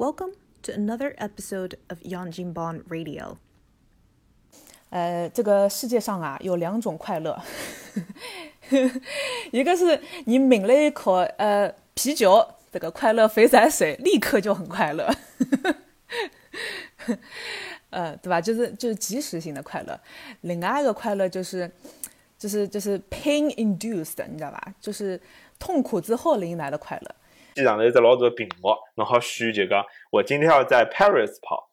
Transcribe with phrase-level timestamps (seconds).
[0.00, 3.36] Welcome to another episode of Yanjinban Radio.
[4.88, 7.38] 呃，这个世界上啊有两种快乐，
[9.52, 12.42] 一个是你抿了一口呃啤酒，
[12.72, 15.06] 这个快乐肥仔水，立刻就很快乐，
[17.90, 18.40] 呃，对吧？
[18.40, 20.00] 就是就是即时性的快乐。
[20.40, 21.70] 另外一个快乐就是
[22.38, 24.74] 就是就是 pain induced，你知道吧？
[24.80, 25.20] 就是
[25.58, 27.14] 痛苦之后迎来的快乐。
[27.60, 31.68] 机场头一只老大的屏幕，侬好选就讲，我今天要在 Paris 跑，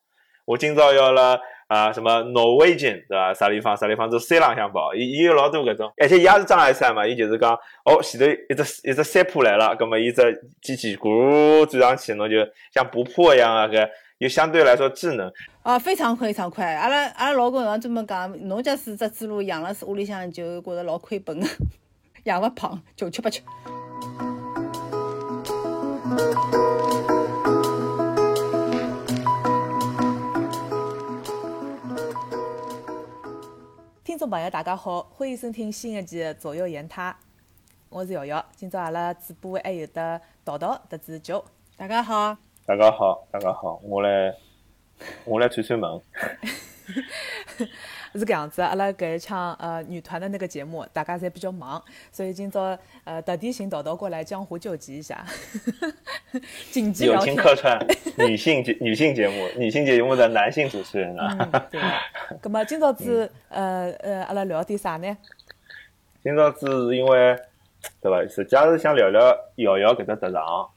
[0.46, 3.34] 我今朝要了啊什么 Norwegian 对伐？
[3.34, 7.54] 啥地方啥地方，走山浪向跑，伊伊有老多搿种，而且伊也是障碍赛嘛，伊就是讲，
[7.86, 10.22] 哦前头一只一只山坡来了，葛么伊只
[10.62, 12.38] 机器咕转上去，侬就
[12.74, 15.32] 像不破一样啊搿，又相对来说智能。
[15.64, 16.74] 啊，非常非常快！
[16.76, 21.48] 阿拉阿拉老公常专门讲，侬假使只猪猡养了屋里向就觉着老亏本个，
[22.24, 23.42] 养勿胖，九吃八吃。
[34.04, 37.12] 听众朋友，大家好，欢迎收听新一期的《左右言他》，
[37.90, 38.44] 我是瑶瑶。
[38.56, 44.34] 今朝阿拉主播还有的桃桃的子九，大家好，大家好，大家好，我来
[45.24, 46.02] 我来串串门。
[48.14, 55.26] 是搿样子，阿拉搿一腔呃女团的那个节目，大家侪比较忙，所以今朝呃特地请导导过来江湖救急一下。
[56.72, 57.18] 紧急友。
[57.20, 57.78] 情客串
[58.18, 61.38] 女性节女性节目，女性节目的男性主持人啊。
[61.40, 61.82] 嗯，对。
[62.42, 65.18] 葛么今朝子呃呃，阿拉聊点啥呢？
[66.24, 67.38] 今朝子是因为
[68.02, 68.22] 对伐？
[68.28, 69.22] 实际上是想聊聊
[69.56, 70.68] 瑶瑶搿只特长。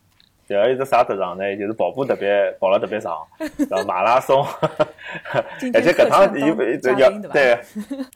[0.55, 1.57] 瑶瑶一只啥特长呢？
[1.57, 3.27] 就是跑步特别 跑了特别长，
[3.71, 3.87] 然后？
[3.87, 4.45] 马拉松，
[5.73, 7.59] 而且搿趟伊客串当要对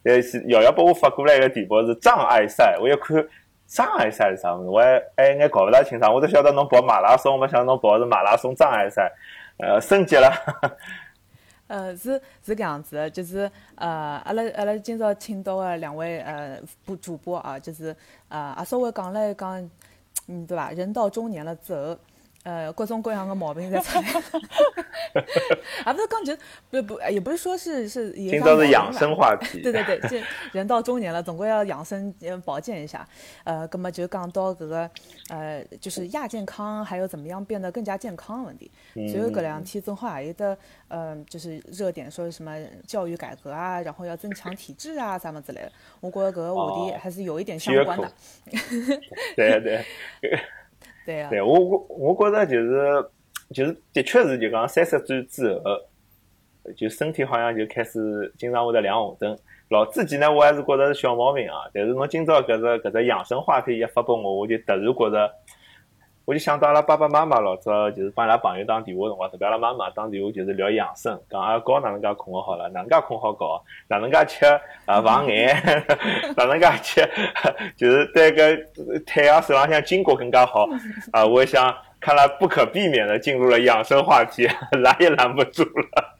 [0.04, 3.26] 呃，是瑶瑶拨我发过来一个题目是障碍赛，我一看
[3.66, 9.10] 障碍赛是啥物事，我还还一眼搞勿大清爽，我只晓得侬跑马拉松，没想到侬跑的是马拉松障碍赛，
[9.58, 10.30] 呃，升级了。
[11.66, 17.96] 呃，是是搿样子的，就是呃，阿拉阿拉今朝请到的两位呃主主播啊，就是
[18.28, 19.70] 呃，也稍微讲了一讲，
[20.28, 20.70] 嗯，对伐？
[20.72, 21.96] 人到中年了之后，
[22.44, 24.04] 呃，各种各样的毛病在出来，
[25.84, 26.36] 啊，不是讲就
[26.70, 30.22] 不不，也不是说是是也今朝是养生话题，对对对，这
[30.52, 33.08] 人到中年了，总归要养生呃保健一下。
[33.44, 34.90] 呃，那么就讲到搿个
[35.30, 38.70] 呃，就是亚健康，还有怎么样变得更加健康的问题。
[38.94, 42.54] 所以搿两天正好也有的呃，就是热点说什么
[42.86, 45.72] 教育改革啊，然后要增强体质啊，什么之类的。
[46.00, 48.12] 我觉得搿个话题哦还是有一点相关的。
[49.34, 49.82] 对对。
[51.04, 53.06] 对啊，对我我我觉着就是
[53.52, 59.38] 就是的确是就讲三十岁之后，就身体好像就开始经常会得亮红灯。
[59.68, 65.32] 老之前呢，我还是觉着是小毛病啊，但是侬今朝搿只搿只养生话题一发拨我，我就突然觉着，
[66.24, 74.46] 我就想到阿拉爸爸妈妈老早就是帮伊拉朋友打电话的辰光，特别阿拉妈妈打电话就是聊养生，讲阿拉觉哪能介困好了，哪能介困好觉，哪能介吃
[74.86, 75.52] 啊防癌，
[76.34, 77.06] 哪能介吃，
[77.76, 78.58] 就是对个
[79.04, 80.66] 太阳手浪向经过更加好
[81.12, 81.26] 啊！
[81.26, 84.48] 我想，看来不可避免的进入了养生话题，
[84.82, 86.14] 拦也拦不住了。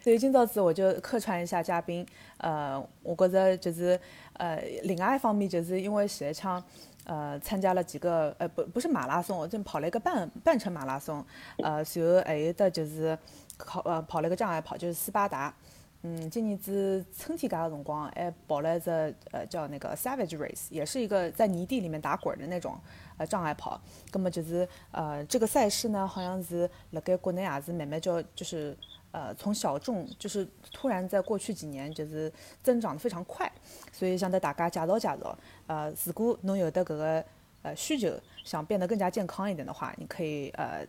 [0.00, 2.06] 所以今朝子我就客串一下嘉宾，
[2.38, 3.98] 呃，我觉着就是
[4.34, 6.62] 呃，另外一方面就是因为前一场
[7.06, 11.24] 呃参加了几个呃不不是马拉松，我正跑了一个半半程马拉松，
[11.62, 13.18] 呃，随后还有的就是
[13.58, 15.54] 跑呃跑了个障碍跑，就是斯巴达。
[16.02, 18.90] 嗯，今年子春天介的辰光，还跑了一只
[19.32, 22.78] 呃叫那个 Savage Race，也是一个在泥地里面打滚的那种
[23.16, 23.80] 呃障碍跑。
[24.12, 28.76] 那么就是呃这个赛事呢，好像是辣盖国内也是慢慢叫就是
[29.16, 32.30] 呃从小众，就是突然在过去几年就是
[32.62, 33.50] 增长的非常快，
[33.90, 35.38] 所以想对大家介绍介绍。
[35.66, 37.24] 呃，如果侬有的搿个
[37.62, 38.12] 呃需求，
[38.44, 40.86] 想变得更加健康一点的话，你可以呃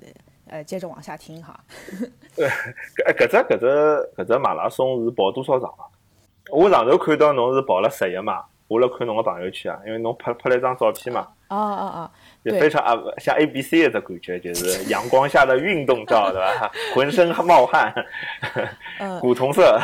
[0.47, 1.57] 呃接着往下听哈。
[2.35, 3.65] 搿搿只搿只
[4.17, 5.88] 搿只马拉松是跑多少场啊？
[6.51, 12.11] 我上头看到侬是跑了十一嘛，我辣看侬个朋友圈啊，因为侬拍拍了一张照片嘛，哦哦哦！
[12.44, 16.69] 就非常啊像 A B C 的这感觉，就是阳光下的运动照， 对吧？
[16.94, 17.94] 浑身冒汗，
[19.00, 19.80] 嗯古铜色，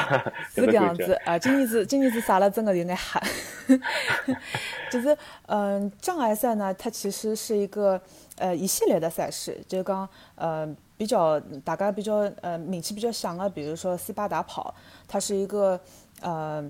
[0.54, 1.06] 是搿种感觉。
[1.06, 3.24] 搿样子啊，今年子 今年子晒了真的有眼汗，
[4.92, 8.02] 就是嗯，障碍赛呢，它其实是一个
[8.38, 10.68] 呃一系列的赛事，就是讲呃
[10.98, 14.75] 比较大家比较呃名气比较响的，比如说斯巴达跑，
[15.07, 15.80] 它是一个
[16.22, 16.69] 呃。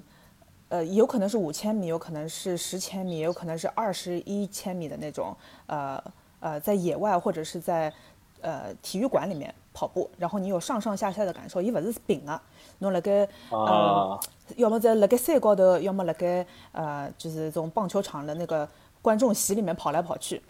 [0.74, 5.38] 呃，有可能是五千米，有可能是十千米，也有可能是二十一千米的那种，
[5.68, 6.04] 呃
[6.40, 7.94] 呃，在野外或者是在
[8.42, 12.42] 呃体育馆里面跑步，然后你有上上下下的感受，伊勿是平的，
[12.80, 14.20] 侬辣盖呃啊，
[14.56, 18.68] 要么在辣盖山高头，要么辣盖呃，就是这种棒球场的那个
[19.00, 20.42] 观众席里面跑来跑去，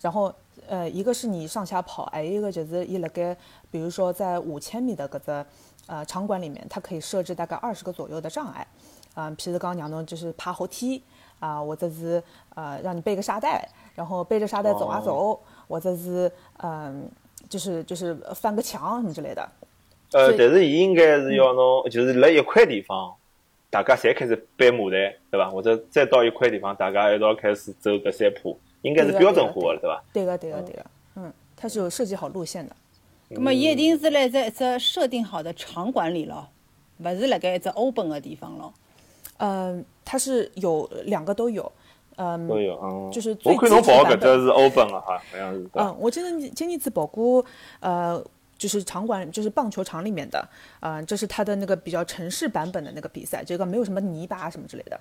[0.00, 0.34] 然后
[0.66, 3.36] 呃，一个是你上下跑，还有一个就是伊辣盖，
[3.70, 5.46] 比如说在五千米的搿只
[5.86, 8.66] 呃场馆里面，它可以设置大概二十个左右的障碍，
[9.18, 11.02] 啊、譬如讲让侬就是爬楼梯
[11.40, 12.22] 啊、或者是
[12.54, 17.08] 呃让你背个沙袋，然后背着沙袋走啊走，或者是嗯、
[17.48, 19.42] 就是就是翻个墙什么之类的。
[20.12, 23.12] 呃但是伊应该是要侬，就是辣一块地方，
[23.70, 25.50] 大家侪开始背马袋，对伐？
[25.50, 30.04] 或者再到一块地方，大家一道开始走搿山坡，应该是标准化了，对伐？
[30.12, 30.86] 对个对个对个，
[31.16, 32.74] 嗯，它是有设计好路线的。
[33.34, 36.48] 葛么伊一定是辣在一只设定好的场馆里咯，
[36.98, 38.72] 勿是辣盖一只 open 个地方咯。
[39.38, 41.70] 嗯，它是有两个都有，
[42.16, 47.44] 嗯，都有，嗯，就是最我看侬基础跑搿版本只是 open 了哈，好像是嗯，我记得你今年子跑过，
[47.80, 48.22] 呃，
[48.56, 50.48] 就是场馆，就是棒球场里面的，
[50.80, 55.00] 呃，这是它的那个比较城市版本的那个比赛，这个没有什么泥巴什么之类的，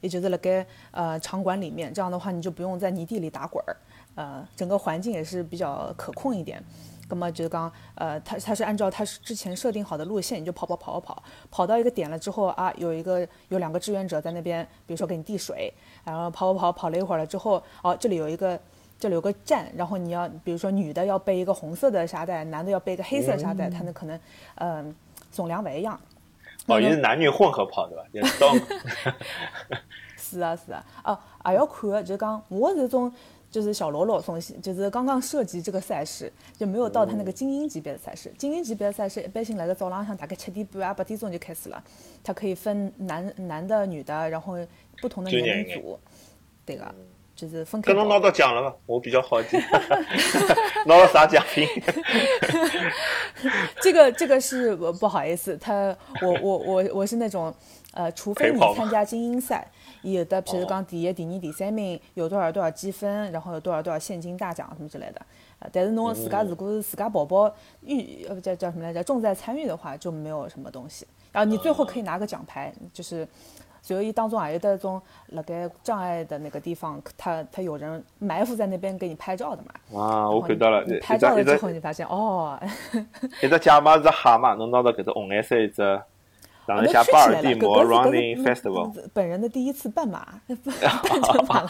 [0.00, 3.76] 也就是了该呃场馆里面，这样的话你就不用在泥地里打滚儿，
[4.14, 6.62] 呃，整个环境也是比较可控一点。
[7.08, 15.72] 那么就是刚呃，他他是按照他之前设定好的路线，你就跑跑跑跑跑，跑到一个点了之后啊，有一个有两个志愿者在那边，比如说给你递水，
[16.04, 18.58] 然后跑跑跑跑了一会儿了之后，哦，这里有一个
[18.98, 24.18] 这里有个站，然后你要比如说女的要背一个红色的沙袋，男的要背一个黑色沙袋，他那可能
[24.56, 24.94] 嗯、
[25.30, 25.98] 总量不一样。
[26.66, 28.04] 哦，伊是男女混合跑对伐？
[28.12, 28.52] 就是到
[30.16, 33.12] 是啊是啊，哦，也要看，就是讲我这种
[33.56, 38.30] 就是小喽啰，从就是刚刚涉及这个赛事，就没有到他那个精英级别的赛事。
[38.36, 41.82] 精英级别的赛事一般性来个早浪向大概七点半啊八点钟就开始了，
[42.22, 44.58] 它可以分男男的女的，然后
[45.00, 45.98] 不同的年龄组，
[46.66, 46.94] 对个，
[47.34, 48.76] 就是分开跑跟侬拿到奖了吧？
[48.84, 49.56] 我比较好奇，
[50.84, 51.66] 拿了啥奖品？
[53.80, 57.54] 这个这个是我不好意思，他我我我我是那种，
[57.94, 59.66] 呃，除非你参加精英赛，
[60.12, 65.20] 有的譬如讲第一、第二、第三名有多少多少积分，然后有多少多少现金大奖什么之类的。
[65.58, 71.06] 呃，但是侬自家如果是自家宝宝预呃不叫叫什么来着，重在参与的话，就没有什么东西。
[71.32, 73.26] 然后你最后可以拿个奖牌，就是。
[73.82, 79.68] 所以当中还有的种辣盖障碍的那个地方，他他有人埋伏在那边给你拍照的嘛。
[79.92, 82.58] 哇，我看到了，你拍照了只一只之后，你发现哦，
[83.40, 86.02] 一只假嘛是蛤蟆，侬拿到搿只红颜色一只，
[86.66, 87.24] 上我都面写巴。
[87.24, 88.92] 尔的摩 Running Festival。
[88.96, 91.68] 嗯本人的第一次半马， 半程马拉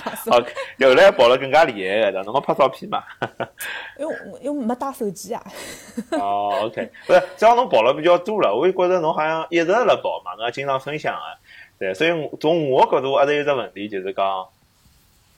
[0.88, 3.02] 后来跑了更加厉害的，侬没拍照片嘛？
[3.98, 5.42] 因为我因为没带手机啊。
[6.18, 11.34] 哦，OK，不是，只要侬跑了比较多了，我就觉着侬好像一直辣跑嘛，侬也经常分享啊。
[11.78, 14.46] 对，所以我从我角度，阿得有只问题就是讲，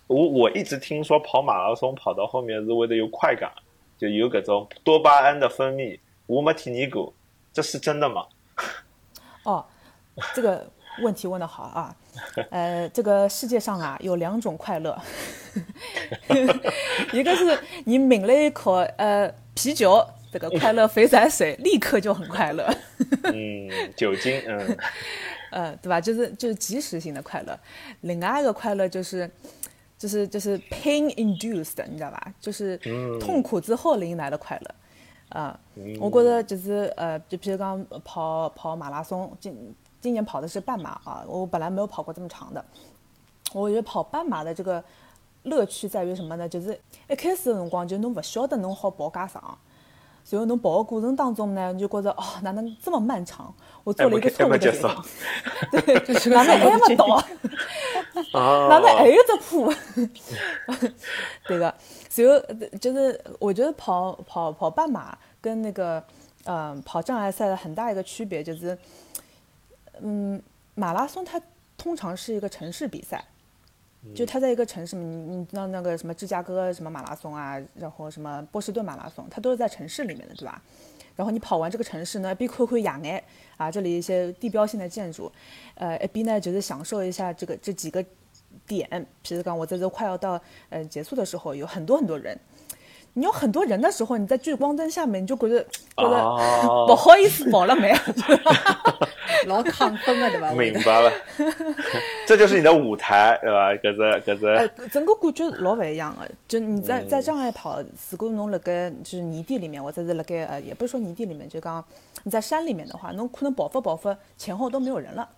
[0.07, 3.51] 我我一直听说跑马拉松跑到后面是会得有快感，
[3.99, 7.13] 就有搿种多巴胺的分泌，我没体验过，
[7.53, 8.25] 这是真的吗？
[9.49, 9.65] 哦，
[10.35, 10.71] 这个
[11.03, 11.97] 问题问得好啊。
[12.51, 15.01] 呃，这个世界上啊有两种快乐，
[17.13, 22.69] 一个是你抿了一口呃啤酒，这个快乐肥仔水，立刻就很快乐。
[23.23, 24.77] 嗯，酒精，嗯，
[25.53, 26.01] 呃，对吧？
[26.01, 27.59] 就是就是即时性的快乐。
[28.03, 29.31] 另外一个快乐就是，
[29.97, 32.35] 就是就是 pain induced，你知道吧？
[32.41, 32.77] 就是
[33.21, 34.75] 痛苦之后迎来的快乐。
[35.31, 35.59] 啊、
[36.01, 42.65] 我觉得就是呃，就比如讲跑跑马拉松，今今年跑的是半马啊，我本来没有跑过这么长的。
[43.53, 44.83] 我觉得跑半马的这个
[45.43, 46.49] 乐趣在于什么呢？
[46.49, 46.79] 就是
[47.09, 49.59] 一开始的辰光，就侬勿晓得侬好跑介长。
[50.25, 53.55] 随后侬跑的过程当中呢，你就觉着哦，哪能这么漫长？
[53.83, 54.81] 我做了一个错误的决定
[55.71, 57.25] 对，就是哪能还没到？
[58.33, 59.75] 啊，哪能还有只坡？
[61.47, 61.75] 对个，
[62.09, 66.03] 随后呃就是我觉得跑跑跑半马跟那个
[66.45, 68.77] 嗯、呃跑障碍赛的很大一个区别就是，
[70.01, 70.43] 嗯，
[70.75, 71.41] 马拉松它
[71.77, 73.25] 通常是一个城市比赛。
[74.15, 80.63] 就它在一个城市，你你知道那个什么芝加哥什么马拉松啊，然后什么波士顿马拉松，它都是在城市里面的，对吧？
[81.19, 83.25] 然后你跑完这个城市呢，一边看看野外
[83.57, 85.33] 啊，这里一些地标性的建筑，
[85.75, 88.05] 呃，一边呢就是享受一下这个这几个
[88.69, 88.89] 点，
[89.25, 92.39] 譬如讲我在这快要到嗯结束的时候，有很多很多人。
[93.15, 95.63] 你有很多人的时候，你在聚光灯下面，你就觉得
[95.97, 97.93] 觉得哦不好意思跑了没？
[99.47, 100.51] 老亢奋的对吧？
[100.53, 101.13] 明白了，
[102.27, 103.73] 这就是你的舞台，对吧？
[103.75, 104.01] 搿只
[104.33, 106.31] 搿呃只，，整个感觉老勿一样的。
[106.49, 111.83] 就你在嗯在障碍跑，如果侬辣盖就是泥地里面，或者是辣盖呃，也不是说泥地里面，就讲
[112.25, 115.29] 你在山里面的话，侬可能跑发跑发前后都没有人了，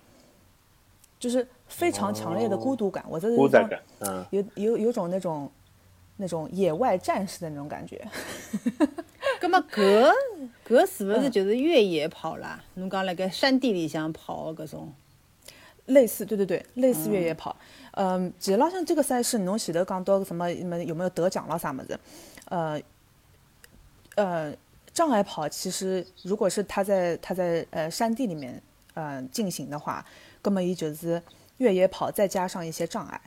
[1.19, 5.50] 就是非常强烈的孤独感，或者是一种孤单感，嗯，有有有种那种
[6.21, 8.07] 那种野外战士的那种感觉。
[9.41, 10.12] 那么搿
[10.69, 12.62] 搿是不是就是越野跑啦？
[12.75, 14.93] 侬讲辣盖山地里向跑的搿种，
[15.87, 17.57] 类似，对对对，类似越野跑。
[17.93, 21.99] 嗯，其实浪向这个赛事，侬前头讲到什么什么有没有得奖了啥么子？
[22.50, 22.81] 呃
[24.17, 24.55] 呃，
[24.93, 28.62] 障碍跑其实如果是他在他在呃山地里面
[28.95, 30.05] 呃进行的话，
[30.43, 31.21] 那么也就是
[31.57, 33.21] 越野跑再加上一些障碍。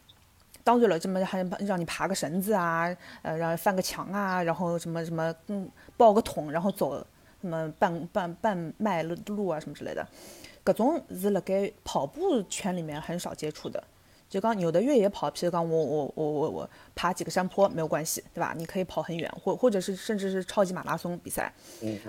[0.63, 7.05] 当然了，这么还让你爬个绳子啊，呃，让翻个墙啊，然后什么什么嗯抱个桶，然后走
[7.41, 10.07] 什么半半半迈路啊什么之类的，
[10.63, 13.83] 各种是辣盖跑步圈里面很少接触的。
[14.29, 18.51] 就刚有的越野跑，譬如讲我我我我我爬几个山坡没有关系，对吧？
[18.57, 21.53] 你可以跑很远，或或者是甚至是超级马拉松比赛，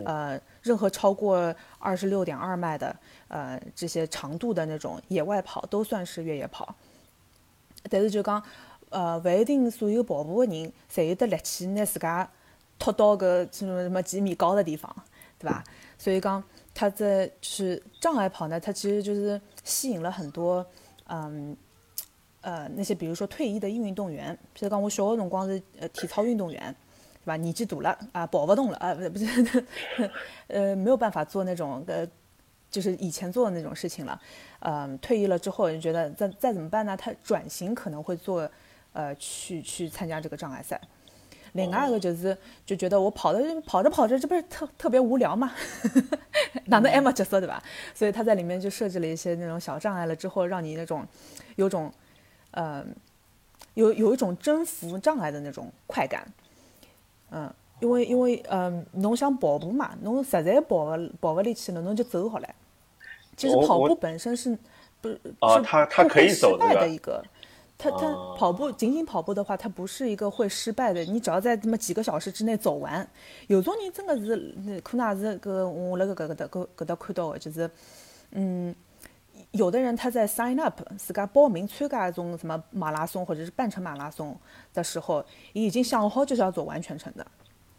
[0.07, 2.97] 呃，任何超过二十六点二迈的
[3.29, 6.75] 呃这些长度的那种野外跑都算是越野跑。
[7.91, 8.43] 但是就讲
[8.91, 12.29] 呃，勿一定所有跑步的人侪有得力气拿自家
[12.79, 14.95] 拖到个什么什么几米高的地方，
[15.39, 15.63] 对吧？
[15.99, 16.43] 所以讲
[16.75, 20.65] 他这就是障碍跑呢，他其实就是吸引了很多
[21.07, 21.57] 嗯。
[22.47, 26.77] 呃，那些比如说退役的运动员，譬如讲我小的辰光是呃体操运动员，
[27.23, 27.39] 对吧？
[27.39, 29.65] 年纪大了啊，跑不动了啊，不是不是，
[30.49, 32.07] 呃，没有办法做那种呃，
[32.71, 34.21] 就是以前做的那种事情了。
[34.65, 36.97] 嗯，退役了之后，就觉得再再怎么办呢？
[36.97, 38.51] 他转型可能会做，
[38.93, 40.81] 呃，去去参加这个障碍赛。
[41.53, 45.53] 另外一个就是就觉得我跑的跑着跑着，这不是特特别无聊嘛？
[46.67, 47.63] 哪能 M 角色对吧？
[47.95, 51.07] 所以他在里面就设置了一些那种小障碍了之后，让你那种
[51.57, 51.93] 有种。
[52.57, 52.87] 呃，
[53.75, 56.25] 有有一种征服障碍的那种快感，
[57.33, 62.49] 嗯，因为因为嗯，侬想跑步嘛，侬实在跑不跑不力气了，侬就走好了。
[63.37, 64.57] 其实跑步本身是
[65.01, 65.61] 不是啊？
[65.61, 67.25] 他他可以走的一个，
[67.77, 71.05] 他他跑步仅仅跑步的话，他不是一个会失败的。
[71.05, 73.07] 你只要在这么几个小时之内走完，
[73.49, 77.71] 有种人真的是可能是个我那个搿个搿搿搭看到的，就是
[78.31, 78.75] 嗯。
[79.51, 84.37] 有的人他在 sign up 自家报名参加一种什么马拉松或者是半程马拉松
[84.73, 87.25] 的时候，已经想好就是要走完全程的。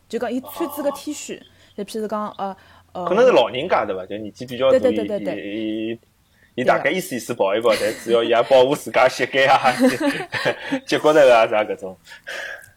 [0.08, 1.42] 就讲伊穿这个 T 恤，
[1.76, 2.58] 就譬如讲呃呃，
[3.04, 4.06] 可能是老人家对吧？
[4.06, 6.00] 就年纪比较大，对对对伊
[6.56, 9.74] 伊大概意思意思跑一跑，但主 要伊也保护自家膝盖啊、
[10.86, 11.98] 脚骨头啊啥搿种。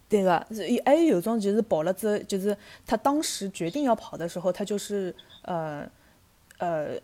[0.08, 0.46] 对个，
[0.84, 2.56] 还有有种就是跑了之后，就是
[2.86, 5.88] 他当时决定要跑的时候，他就是呃
[6.58, 6.98] 呃，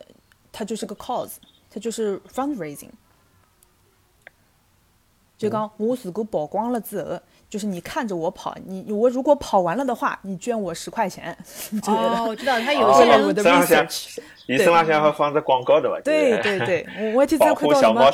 [0.51, 1.35] 他就是个 cause。
[1.67, 2.87] 他就是 fundraising，
[5.37, 7.19] 就讲我如果跑光了之后，
[7.55, 11.31] 就是你看着我跑，你我如果跑完了的话，你捐我十块钱。
[11.87, 15.97] 哦，我知道，他有些人的 research，医生浪向会放着广告的吧？
[16.03, 18.11] 对对对，我我听说看到什么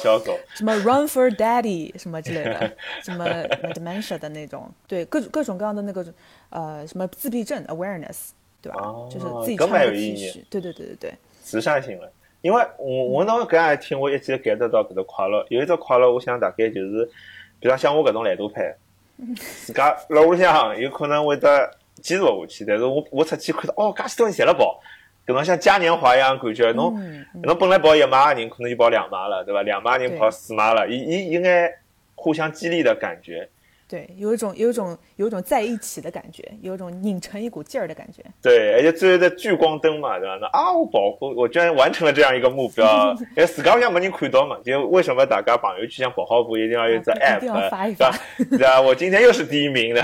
[0.54, 2.72] 什么 run for daddy 什么之类的，
[3.02, 3.26] 什么
[3.74, 6.06] dementia 的那种，对各种各种各样的那个
[6.52, 8.30] 呃什么自闭症 awareness，
[8.62, 8.80] 对吧？
[9.10, 12.12] 就是自己穿个 T 恤，对对对对对，慈善性的。
[12.42, 15.44] 因为我我侬搿样一听，我一记 get 到搿只快乐。
[15.50, 17.10] 有一只快乐，我想大概就是，
[17.60, 18.76] 比如像我搿种懒惰派，
[19.36, 21.70] 自家辣屋里向有可能会得
[22.02, 22.66] 坚持勿下去。
[22.66, 24.82] 但是我我出去看到，哦，介许多人侪辣跑，
[25.26, 26.72] 搿种像嘉年华一样感觉。
[26.72, 27.00] 侬
[27.44, 29.62] 侬本来跑一马的人，可能就跑两马了，对吧？
[29.62, 31.72] 两码人跑四马了，伊伊应该
[32.16, 33.48] 互相激励的感觉。
[33.92, 38.24] 对，有一种有一种有一种在一起的感觉，有一种拧成一股劲儿的感觉。
[38.42, 40.38] 对，而且最后的聚光灯嘛，对吧？
[40.40, 42.88] 那啊，我保护，我居然完成了这样一个目标。
[43.36, 47.50] 哎，自家好像没人看到嘛，就为什么大家朋友圈想跑好步一定要有这 app，对
[47.96, 48.16] 吧？
[48.58, 48.80] 对啊？
[48.80, 50.02] 我今天又是第一名的。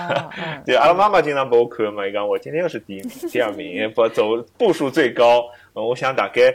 [0.64, 5.44] 对，阿拉妈妈经常帮我看嘛，讲我今天又是第一名，第二名，不走步数最高。
[5.74, 6.54] 嗯，我想大概，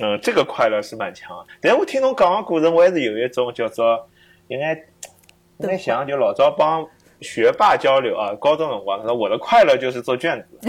[0.00, 1.44] 嗯，这个快乐是蛮强。
[1.60, 4.08] 但是我听侬讲的过程，我还是有一种叫做
[4.46, 4.80] 应该。
[5.58, 6.86] 在想，就老早帮
[7.20, 10.68] 学霸交流啊，高中辰光，他说我的快乐就是做卷子，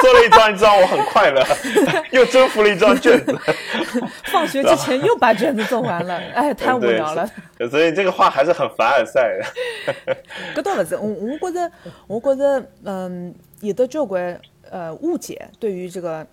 [0.00, 1.44] 做了一张一张，我很快乐，
[2.12, 3.36] 又征服了一张卷子。
[4.30, 7.28] 放学之前又把卷子做完了，哎，太无聊了。
[7.68, 10.14] 所以这个话还是很凡尔赛的。
[10.54, 11.08] 搿倒勿是，我
[11.42, 11.72] 我觉着，
[12.06, 16.24] 我觉着，嗯，有的交关呃误解，对于这个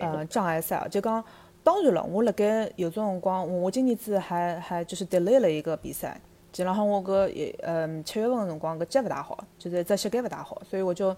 [0.00, 1.22] 呃障碍赛啊，就讲，
[1.62, 6.18] 当然了，我辣盖有种辰光，我今年子还还就是 delay 了一个比赛。
[6.54, 11.14] 前两好我个也嗯七月份的辰光个脚勿大好，就是只膝盖勿大好，所以我就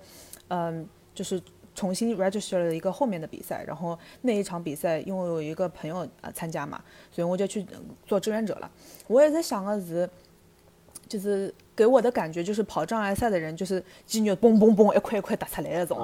[0.48, 1.40] 嗯就是
[1.74, 6.80] 重新 register 了一个后面的比赛，然后那一场比赛因为有一个朋友啊参加嘛，
[7.12, 7.66] 所以我就去
[8.06, 8.70] 做志愿者了。
[9.08, 10.08] 我也在想的是，
[11.06, 15.98] 就是给我的感觉就是跑障碍赛的人就是肌肉嘣嘣嘣一块一块打出来那种，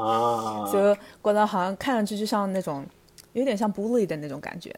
[0.66, 2.84] 所以觉得好像看上去就像那种
[3.32, 4.70] 有点像 bully 的那种感觉。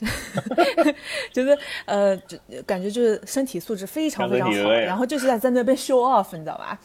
[1.32, 6.78] 就是呃，就感觉就是身体素质非常非常好，然后就是在在那边 show off，你知道吧？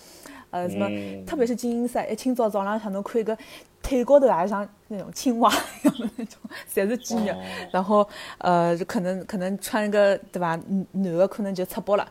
[0.51, 0.87] 呃，什么，
[1.25, 3.37] 特别是精英赛，一清早早浪向侬看一个
[3.81, 6.39] 腿高头还像那种青蛙一样的那种，
[6.73, 7.35] 全是肌肉，
[7.71, 8.07] 然后
[8.37, 10.57] 呃，可能可能穿一个对吧？
[10.93, 12.07] 男的可能就赤膊了，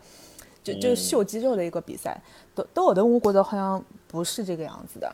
[0.62, 2.20] 就就秀肌肉的一个比赛。
[2.54, 5.10] 到到后头我觉着好像不是这个样子的。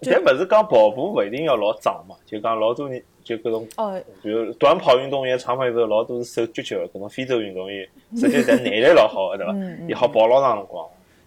[0.00, 9.52] 但勿是讲跑步勿一定要老壮嘛，就讲老多人就搿种，哦，比如短跑运动员、长跑运动员，老多是手脚脚的，搿种非洲运动员， 实际侪耐力老好的，对伐？
[9.54, 10.86] 嗯也好跑老长辰光。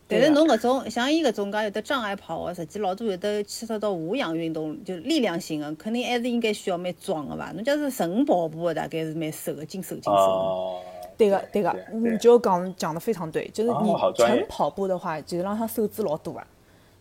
[0.10, 7.52] 但是侬搿种像伊搿种介有的障碍跑个，实际老多有的牵涉到无氧运动，就力量型个，肯定还是应该需要蛮壮个伐？
[7.52, 10.18] 侬假是纯跑步个，大概是蛮瘦个，精瘦精瘦的。
[10.18, 10.80] 哦，
[11.18, 11.76] 对个对个，
[12.22, 16.48] 就讲讲的非常对，就是哦你纯跑步的话，其实浪向手指老多啊。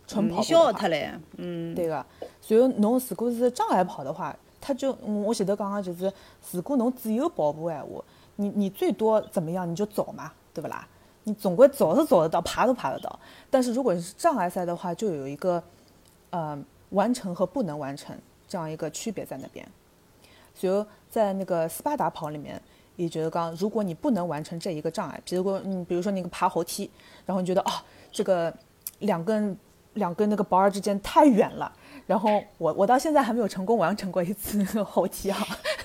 [0.09, 2.05] 纯跑步的话消耗脱了呀，嗯，对个。
[2.41, 4.37] 随后侬如果是障碍跑的话，
[4.67, 6.13] 他就嗯我前头讲个就是，
[6.51, 8.03] 如果侬只有跑步闲话，
[8.35, 10.85] 你你最多怎么样你就走嘛，对不啦？
[11.23, 13.17] 你总归走是走得到，爬都爬得到。
[13.49, 15.63] 但是如果是障碍赛的话，就有一个
[16.31, 16.59] 呃
[16.91, 18.17] 完成和不能完成
[18.49, 19.65] 这样一个区别在那边。
[20.53, 22.61] 随后在那个斯巴达跑里面，
[22.97, 26.91] 也觉得刚，如果你不能完成这一个障碍，比如嗯，比如说那个爬楼梯，
[27.25, 28.53] 然后你觉得啊，这个
[28.99, 29.57] 两根
[29.95, 31.73] 两根那个 bar 之间太远了，
[32.07, 35.39] 然后我我到现在还没有成功完成过一次那个楼梯啊，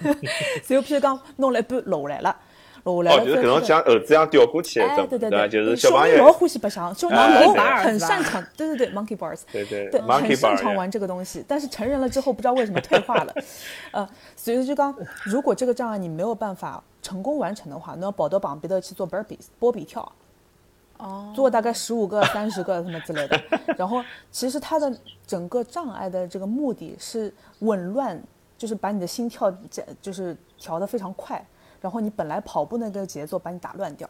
[0.63, 2.35] 所以譬如讲弄了一半落下来了，
[2.83, 5.47] 落下来哦，了就是搿种之后像猴子一样掉过去的哎，种，对对吧？
[5.47, 13.33] 就是，小朋友人老，欢喜白相，小人老哎对很擅长，对对对，monkey bars，对对对，很擅长玩这个东西，但是成人了之后不知道为什么退化了，
[13.91, 20.11] 呃，所以就讲，如果这个障碍你没有办法成功完成的话，那要跑到旁边的去做 burpees 波比跳，
[21.01, 23.41] 哦，做大概十五个、 三十个什么之类的。
[23.75, 28.21] 然后其实它的整个障碍的这个目的是紊乱，
[28.57, 31.43] 就是把你的心跳加就是调得非常快，
[31.81, 34.07] 然后你本来跑步那个节奏把你打乱掉，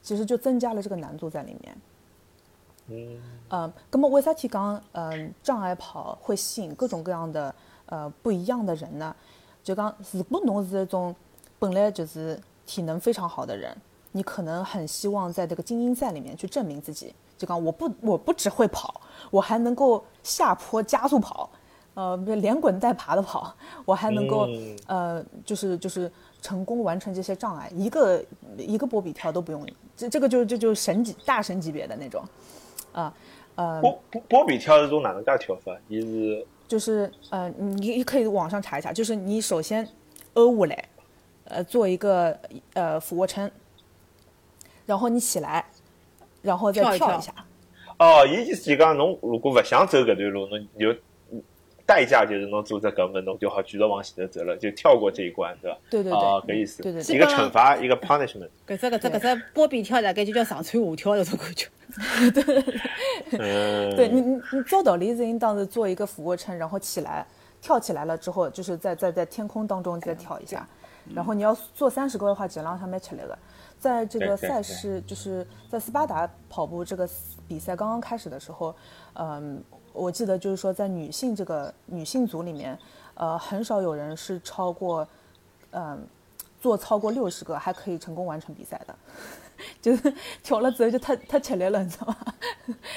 [0.00, 1.76] 其实就增加了这个难度在里面。
[2.92, 7.54] 嗯，呃，那么为啥体讲，嗯、障碍跑会吸引各种各样的
[7.86, 9.14] 呃不一样的人呢？
[9.62, 11.14] 就讲，如果侬是一种
[11.58, 13.76] 本来就是体能非常好的人，
[14.12, 17.14] 你可能很希望在这个精英赛里面去证明自己。
[17.38, 19.00] 就刚，我不我不只会跑，
[19.30, 21.48] 我还能够下坡加速跑，
[21.94, 23.54] 呃，连滚带爬的跑，
[23.86, 28.22] 我还能够、嗯呃，就是就是成功完成这些障碍，一个
[28.58, 32.22] 一个波比跳都不用，这这个就就就神级大神级别的那种，
[32.92, 33.14] 啊、
[33.54, 35.74] 呃，波波波比跳是种哪能介跳法？
[35.88, 39.88] 伊是就是呃，你你可以网上查一下，就是你首先
[40.34, 40.88] 欧下来，
[41.44, 42.38] 呃，做一个
[42.74, 43.50] 呃俯卧撑，
[44.90, 45.64] 然后你起来，
[46.42, 47.32] 然后再跳一下，
[47.96, 50.92] 哦，伊意思就讲侬如果勿想走搿段路，侬就
[51.86, 55.78] 代价就是侬做只搿么，侬就好继续往前头走了，就跳过这一关，对伐？
[55.88, 58.48] 对对对，哦，搿意思，对对对一个惩罚，一个 punishment。
[58.66, 61.68] 搿只搿只搿只波比跳大概就叫上蹿下跳那种感觉。
[63.38, 67.24] 嗯，对你，你你照道理是应当是做一个俯卧撑，然后起来，
[67.62, 70.66] 跳起来了之后，就是在在在天空当中再跳一下，
[71.14, 73.38] 然后你要做三十个的话，尽量上蛮吃力的。
[73.80, 77.08] 在这个赛事，就是在斯巴达跑步这个
[77.48, 78.74] 比赛刚刚开始的时候，
[79.14, 79.64] 嗯，
[79.94, 82.78] 我记得就是说在女性这个女性组里面，
[83.14, 85.08] 呃，很少有人是超过，
[85.70, 86.06] 嗯，
[86.60, 88.94] 做超过六十个还可以成功完成比赛的。
[89.82, 92.16] 就是跳了之后就太太吃力了，你知道吗？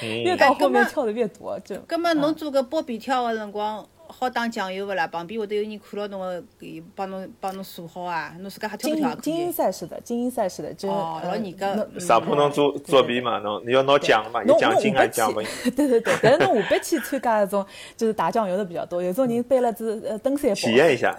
[0.00, 5.06] 越到后面跳的越多，就根本侬做个波比跳的辰光，好打酱油勿啦？
[5.06, 8.34] 旁边会得有人看牢侬个，给帮侬帮侬数好啊。
[8.40, 9.52] 侬自家还跳精不跳也可英精英？
[9.52, 15.42] 赛事的，精英赛事的，就是哦呃老严格上坡侬做作弊嘛，侬你要拿奖嘛，有奖金还奖嘛。
[15.62, 17.64] 去，对对对，但是侬下半去参加那种
[17.96, 21.14] 就是打酱油的比较多，有种人背了只呃登山包，体验一下，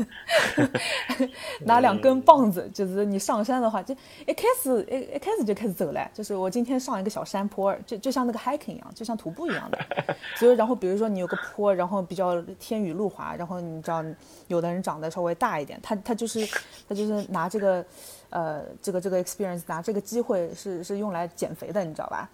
[1.65, 3.95] 拿两根棒子，就是你上山的话，就
[4.25, 9.79] 一开始一一开始就开始走了，就是我今天上一个小山坡，就就像那个 hiking 一样，就像徒步一样的。
[10.35, 14.03] 所以然后比如说你有个坡，然后比较天雨路滑，然后你知道
[14.47, 16.45] 有的人长得稍微大一点，他他就是
[16.87, 17.85] 他就是拿这个
[18.29, 22.29] 呃这个这个 experience 拿这个机会是是用来减肥的，你知道吧？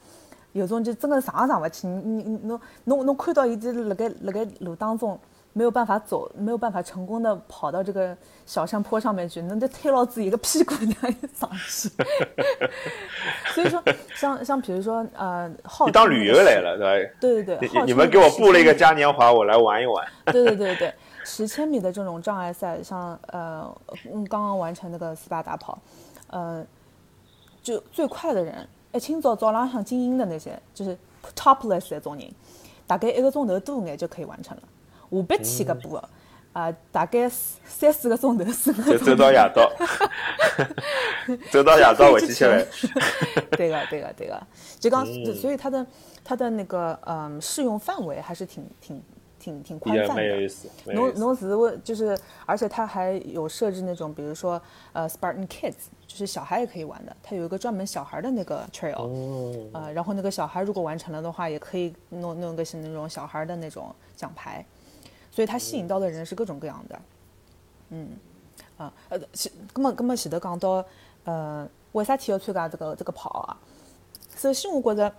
[0.53, 5.17] 有种就真的上也上不去，你你你侬侬侬看到伊就是辣盖辣盖路当中
[5.53, 11.89] 没有办法走，没有办法成功的跑到这个小山坡上面去，那就推牢自己一个屁股那样上去。
[13.53, 13.83] 所以说，
[14.15, 17.13] 像像比如说呃，好你当旅游来了，对吧？
[17.19, 20.07] 对对对，你你们给我布了一个嘉年华，我来玩一玩。
[20.31, 20.93] 对对对对，
[21.25, 23.69] 十千米的这种障碍赛，像呃，
[24.05, 25.77] 嗯，刚刚完成那个斯巴达跑，
[26.29, 26.65] 呃，
[27.61, 30.97] 就最快的人，一清早早浪向精英的那些，就是
[31.35, 32.33] topless 那种人，
[32.87, 34.63] 大概一个钟头多眼就可以完成了。
[35.11, 36.01] 下班起个步，
[36.53, 39.71] 啊、大概三四个钟头，四个就钟头走到夜到，
[41.51, 42.65] 走到夜到回去吃饭。
[43.57, 44.41] 对个，对个，对个，
[44.79, 45.35] 就刚，嗯。
[45.35, 45.85] 所以它的
[46.23, 49.01] 它的那个嗯适用范围还是挺挺
[49.39, 50.13] 挺挺宽泛的。
[50.15, 51.19] 蛮有意思，蛮有意思。
[51.19, 54.61] 侬侬是为就是，而且它还有设置那种，比如说
[54.93, 64.65] 呃，Spartan Kids，就是小孩也可以玩的，它有一个专门小孩的那个 trail，、哦，呃，然后那个小孩如果完成了的话，也可以弄弄个是那种小孩的那种奖牌，
[65.31, 66.99] 所以它吸引到的人是各种各样的。
[67.89, 68.09] 嗯，
[68.77, 70.85] 啊，呃，是，那么，那么前头讲到，
[71.23, 73.57] 呃，为啥体要参加这个这个跑啊？
[74.35, 75.13] 首先，我觉得，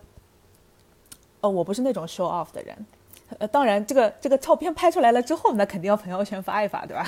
[1.40, 2.87] 呃，我不是那种 show off 的人。
[3.38, 7.07] 呃，当然，这个这个照片拍出来了之后，那肯定要朋友圈发一发，对吧？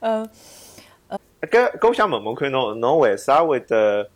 [0.00, 0.30] 呃，
[1.42, 4.10] 搿搿我想问问看侬，侬为啥会得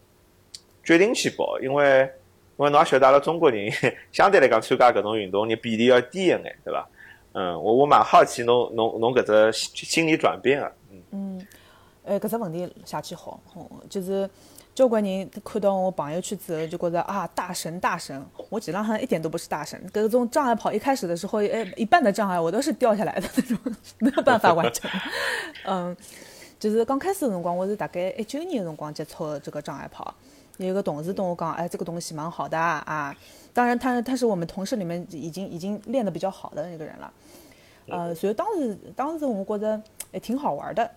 [0.83, 1.59] 决定去跑？
[1.61, 2.11] 因为
[2.57, 3.71] 因为侬也晓得，阿拉中国人
[4.13, 6.89] 相对来讲参加搿种运动人比例要低一眼，对伐？
[7.33, 10.73] 嗯，我我蛮好奇侬侬侬搿只心心理转变个，
[11.11, 11.45] 嗯，
[12.05, 14.31] 呃，搿只问题下去好，哦就是
[14.73, 19.85] 交关人看到我朋友圈之后就觉得啊，大神大神，我基本上一点都不是大神。
[19.93, 23.59] 搿种障碍跑一开始的时候，哎，一半的障碍我都是掉下来的那种，
[23.99, 24.89] 没有办法完成。
[25.67, 25.97] 嗯，
[26.61, 30.15] 就是刚开始的辰光，我是大概一九年的辰光接触的这个障碍跑。
[30.59, 33.15] 有一个同事跟我讲，哎，这个东西蛮好的啊。
[33.53, 37.13] 当然他，他是我们同事里面已经已经练得比较好的那个人了。
[37.89, 40.91] 呃，所以当时当时我觉着也挺好玩的。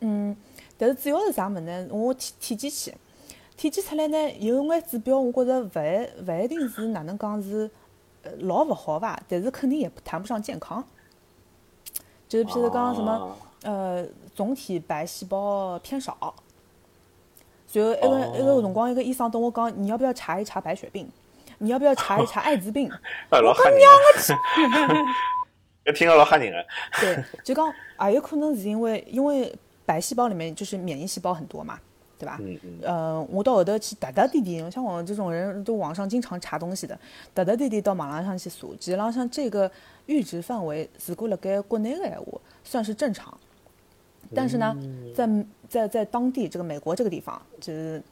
[0.00, 0.36] 嗯，
[0.76, 1.86] 但是主要是啥么呢？
[1.90, 2.94] 我体体检去，
[3.56, 7.70] 体检出来呢，有眼指标，我觉着勿一勿一定是哪能讲是
[8.22, 10.84] 呃老勿好吧，但是肯定也谈不上健康。
[12.28, 16.34] 就是譬如讲什么、哦呃，总体白细胞偏少。
[17.66, 21.08] 随后一个、哦一个辰光，一个医生跟我讲，你要不要查一查白血病？
[21.58, 22.90] 你要不要查一查艾滋病？
[23.30, 23.84] 啊，老吓人个，
[25.90, 26.64] 搿听了老吓人个，
[27.00, 27.72] 对，就讲
[28.08, 29.52] 也有可能是因为因为
[29.86, 31.78] 白细胞里面就是免疫细胞很多嘛，
[32.18, 32.36] 对吧？
[32.40, 36.98] 嗯嗯，呃，我到后头去踏踏滴滴，像我这种人，都网上经常查东西的，
[37.34, 39.70] 踏踏滴滴到网浪上去搜，基本上像这个
[40.06, 43.32] 阈值范围，如果辣该国内的闲话，算是正常。
[44.34, 44.76] 但是呢，
[45.14, 45.28] 在
[45.68, 48.02] 在在当地这个美国这个地方，就是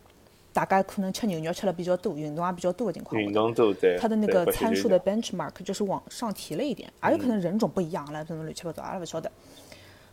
[0.52, 9.30] 大家可能吃牛肉吃的比较多，运动也比较多的情况下运动多对，它的那个参数的 benchmark 就是往上提了一点，也有可能人种不一样了，这么乱七八糟，阿拉不晓得。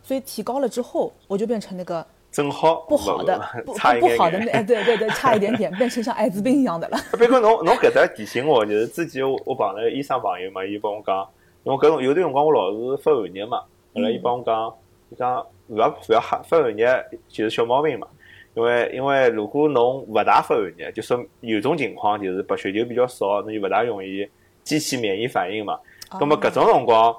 [0.02, 6.98] 所以提高了之后，我就变成那个正好不好的、不不 差不好的那，哎，对对对，差一点点，变成像艾滋病一样的了。
[7.16, 11.28] 别过侬侬搿搭提醒我，就是之前我我碰到个医生朋友嘛，伊帮我讲，
[11.62, 13.58] 因为搿种有的辰光我老是发寒热嘛，
[13.94, 14.74] 后来伊帮我讲，
[15.10, 18.06] 伊讲勿要勿要吓发寒热就是小毛病嘛，
[18.54, 24.28] 因为因为如果侬勿大发寒热，就说有种情况就是白血球比较少，侬就勿大容易
[24.62, 25.78] 激起免疫反应嘛。
[26.20, 27.14] 那么搿种辰光。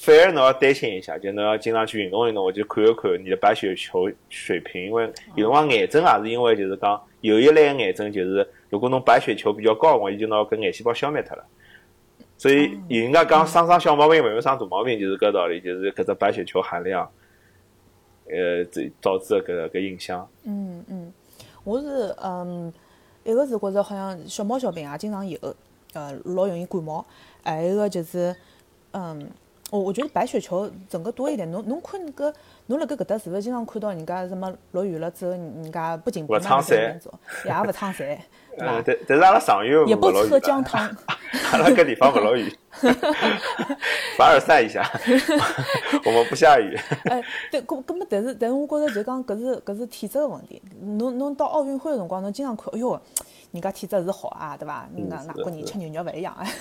[0.00, 11.44] 反而侬要担心一下，就侬要经常去运动运动，或者看一看你的白血球水平，因为有辰光癌症也是因为就是讲有一类的癌症，就是如果侬白血球比较高的话，伊就拿搿癌细胞消灭脱了。
[12.36, 17.10] 所以有人家讲生生小毛病勿用生大毛病，就是搿道理，就是搿只白血球含量，
[18.30, 20.28] 呃，这导致的搿搿影响。
[20.44, 21.12] 嗯嗯，
[21.64, 22.72] 我是嗯，
[23.24, 25.38] 一个是觉着好像小毛小病也经常有，
[25.94, 27.04] 呃，老容易感冒。
[27.42, 28.34] 还有一个就是，
[28.92, 29.30] 嗯，
[29.70, 31.50] 我我觉得白血球整个多一点。
[31.50, 32.32] 侬侬看那个，
[32.68, 37.94] 侬辣盖搿搭是勿是经常看到人家什么落雨了之后，人家不紧不撑伞也勿撑伞，
[38.56, 38.82] 对呃，伐？
[38.86, 40.80] 但但是阿拉上游也不喝勿落雨的姜汤，
[41.52, 42.52] 阿拉搿地方勿落雨，
[44.18, 44.82] 凡尔赛一下，
[46.04, 46.76] 我们不下雨。
[47.04, 50.60] 哎，对，搿搿么，但是但是，我觉着就讲搿是搿是体质个问题。
[50.80, 53.00] 侬侬到奥运会个辰光，侬经常看，哎哟，
[53.52, 54.86] 人家体质是好啊，对伐？
[54.94, 56.52] 人家嗯是外国人吃牛肉勿一样，哎，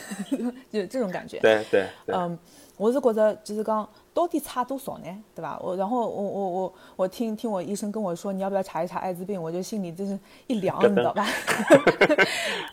[0.71, 1.39] 就这种感觉。
[1.39, 2.37] 对对对，嗯，
[2.77, 5.59] 我是觉着就是讲到底差多少呢，对吧？
[5.61, 11.27] 我然后我我我我听听我医生跟我说你要不要查一查艾滋病，我就心里真是一凉，你知道吧？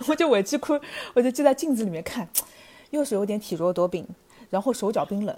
[0.06, 0.78] 我就回去看，
[1.14, 2.28] 我就就在镜子里面看，
[2.90, 4.06] 又是有点体弱多病，
[4.50, 5.34] 然后手脚冰冷，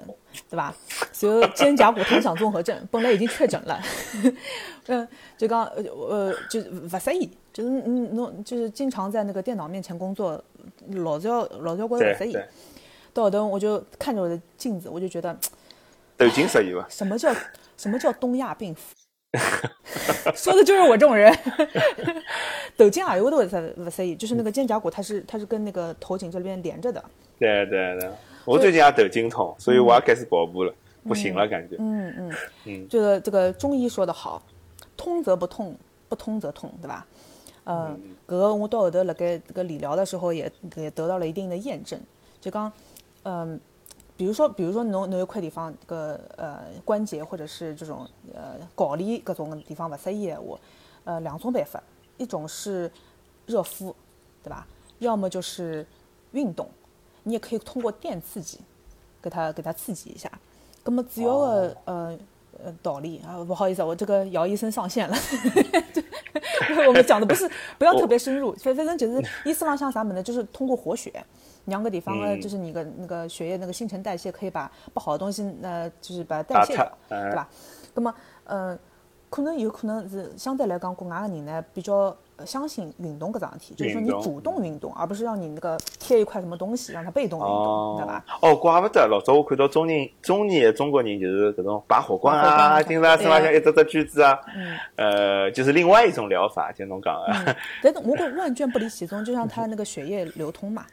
[0.50, 0.74] 对吧？
[1.12, 3.80] 随后肩胛骨疼响综合症，本来已经确诊了，
[4.88, 10.42] 嗯，就刚呃呃就是勿适宜，就是嗯侬就是经常在那个电脑面前工作，
[10.88, 12.36] 老是要老是要觉得对勿适宜。
[13.16, 15.34] 对，到后头我就看着我的镜子，我就觉得
[16.18, 16.86] 抖筋适宜伐？
[16.90, 17.34] 什么叫
[17.78, 18.94] 什么叫东亚病夫，
[20.36, 21.34] 说的就是我这种人。
[22.76, 23.46] 抖筋啊，有的我
[23.84, 27.02] 不适宜，就是那个肩胛骨，它是它是跟那个头颈这边连着的。
[27.38, 28.10] 对对对，
[28.44, 30.74] 我最近也抖筋痛，所以我也开始跑步了，
[31.04, 31.76] 不行了感觉。
[31.78, 32.34] 嗯嗯
[32.66, 34.42] 嗯这个这个中医说的好，
[34.94, 35.74] 通则不痛，
[36.10, 37.06] 不通则痛，对吧？
[37.64, 37.98] 呃，
[38.28, 41.98] 搿个我到后头辣盖这个理疗的时候也也得到了一定的验证，
[42.40, 42.70] 就讲，
[43.28, 43.60] 嗯、
[44.16, 50.58] 比如说比如说侬侬有块地方这个呃关节或者是这种呃搞力各种地方勿适宜的话，
[51.04, 51.82] 呃两种办法，
[52.16, 52.90] 一种是
[53.46, 53.94] 热敷，
[54.44, 54.64] 对吧？
[55.00, 55.84] 要么就是
[56.30, 56.68] 运动，
[57.24, 58.60] 你也可以通过电刺激，
[59.20, 60.30] 给它给它刺激一下。
[60.84, 62.18] 那么主要的呃
[62.64, 65.16] 呃道理啊，不好意思，我这个姚医生上线了。
[66.86, 70.22] 我们讲的不是不要特别深入，反反正就是伊斯兰像啥么呢？
[70.22, 71.24] 就是通过活血，
[71.66, 77.48] 两个地方呢，就是你个那个血液那个新陈代谢可以把不好的东西，呃，就是把它代谢掉，对吧？
[77.94, 78.78] 那么，呃，
[79.28, 88.24] 可能有可能是相对来讲，国外的人呢比较相信运动搿桩事体，就是说你主动运动，而不是让你那个贴一块什么东西让他被动运动，对吧？
[88.42, 94.38] 哦，怪不得老早我看到中年中年的中国人就是搿种拔火罐啊，经常身浪向一只只锯子啊，
[94.96, 97.14] 呃，就是另外一种疗法，就侬讲。
[97.14, 97.56] 的。
[97.82, 100.84] 但是我觉万卷不离其宗，就像他那个血液流通嘛，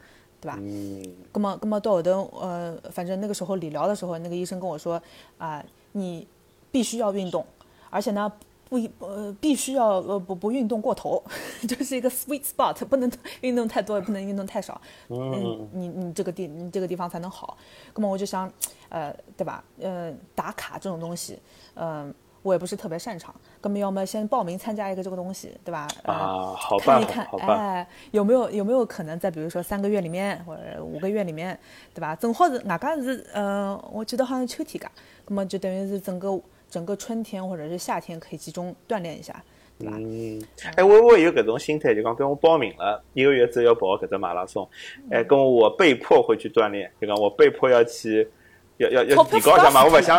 [0.44, 0.58] 对吧？
[0.60, 1.02] 嗯。
[1.32, 5.02] 那么，那么到后头，呃，反正那个时候理疗的时候，那个医生跟我说
[5.38, 6.28] 啊，你
[6.70, 7.46] 必须要运动，
[7.90, 8.30] 而且呢。
[8.70, 11.22] 不呃，必须要呃不不运动过头，
[11.70, 14.82] 就是一个 sweet spot，不能运动太多，也不能运动太少。
[15.10, 17.56] 嗯，你你这个地你这个地方才能好。
[17.94, 18.52] 那么我就想，
[18.90, 19.64] 呃，对吧？
[19.80, 21.38] 呃，打卡这种东西，
[21.76, 23.36] 嗯，我也不是特别擅长。
[23.64, 25.88] 那么要么先报名参加一个这个东西，对吧？
[26.04, 31.58] 啊，好看一看，哎，有没有有没有可能在比如说三个月里面或者五个月里面，
[31.94, 32.16] 对吧？
[32.16, 34.92] 正好是外加是呃，我记得好像秋天噶，
[35.28, 36.40] 那么就等于是整个。
[36.70, 39.32] 整个春天或者是夏天可以集中锻炼一下，
[39.78, 39.94] 对吧？
[39.96, 40.42] 嗯，
[40.76, 44.68] 哎，我我有搿种心态，就讲跟我报名了一个月之后要跑搿只马拉松，
[45.12, 48.28] 哎，跟我被迫会去锻炼，就讲我被迫要去，
[48.78, 50.18] 要要要提高一下嘛，我不想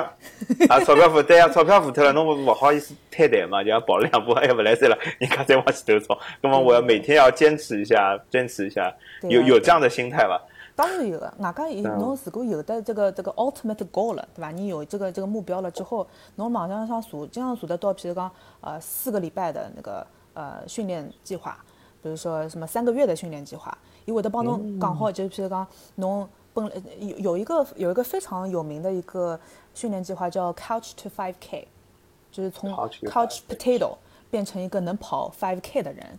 [0.69, 10.41] 啊，钞票付对呀，钞票付脱了，侬勿不好意思退台嘛，就要跑了两步，哎呀不来塞了，人家再往前头冲，那么我要每天要坚持一下，坚持一下，有有这样的心态吧？
[10.77, 14.51] 当然有了，外加有侬如果有的这个这个 ultimate goal 了，对吧？
[14.51, 21.57] 你有这个这个目标了之后，侬网上上查，经常查得到，譬如讲，呃，四个礼拜的那个呃训练计划，
[22.03, 25.65] 比如说什么三个月的训练计划，伊会得帮侬讲好，就譬如讲，
[25.95, 29.39] 侬本有有一个有一个非常有名的一个
[29.75, 31.67] 训练计划叫 couch to five k，
[32.31, 33.97] 就是从 couch potato
[34.31, 36.19] 变成一个能跑 five k 的人，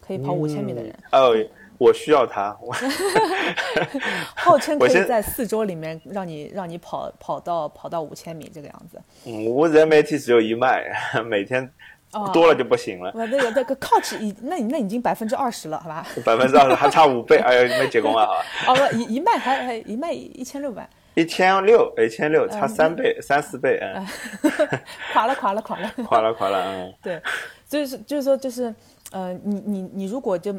[0.00, 0.92] 可以跑五千米的人。
[1.12, 1.32] 哦
[1.76, 2.56] 我需要它，
[4.36, 9.02] 号称可以在四周里面让你让你跑跑到跑到五千米这个样子。
[9.24, 10.84] 嗯，我人媒体只有一迈，
[11.26, 11.68] 每天
[12.32, 13.12] 多了就不行了。
[13.14, 16.06] 那个那个 Coach 已那那已经百分之二十了，好吧？
[16.24, 18.28] 百分之二十还差五倍，哎呀，没结功啊！
[18.66, 24.06] 哦不，一一卖还还一卖一千六百，一千六一千六差三倍三四倍，嗯，
[25.12, 27.20] 垮了垮了垮了，垮了垮了，嗯，对，
[27.68, 28.74] 就是就是说就是
[29.12, 30.54] 呃，你你你如果就。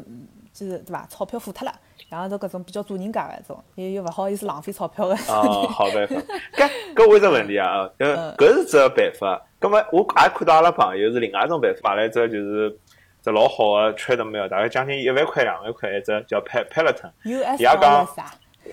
[0.58, 1.06] 就是对吧？
[1.10, 1.74] 钞票付掉了，
[2.08, 5.14] 然后都搿种比较做人家搿种，又又勿好意思浪费钞票个。
[5.28, 6.14] 哦，好办法。
[6.56, 9.42] 搿搿我一只问题啊，呃，搿是只办法。
[9.58, 12.78] 葛末我也看到阿拉朋友是另外一种办法，买了一只就是
[13.24, 17.10] 只老好个 treadmill，大概将近一万块两万块一只，叫 Peloton。
[17.24, 18.06] US 也讲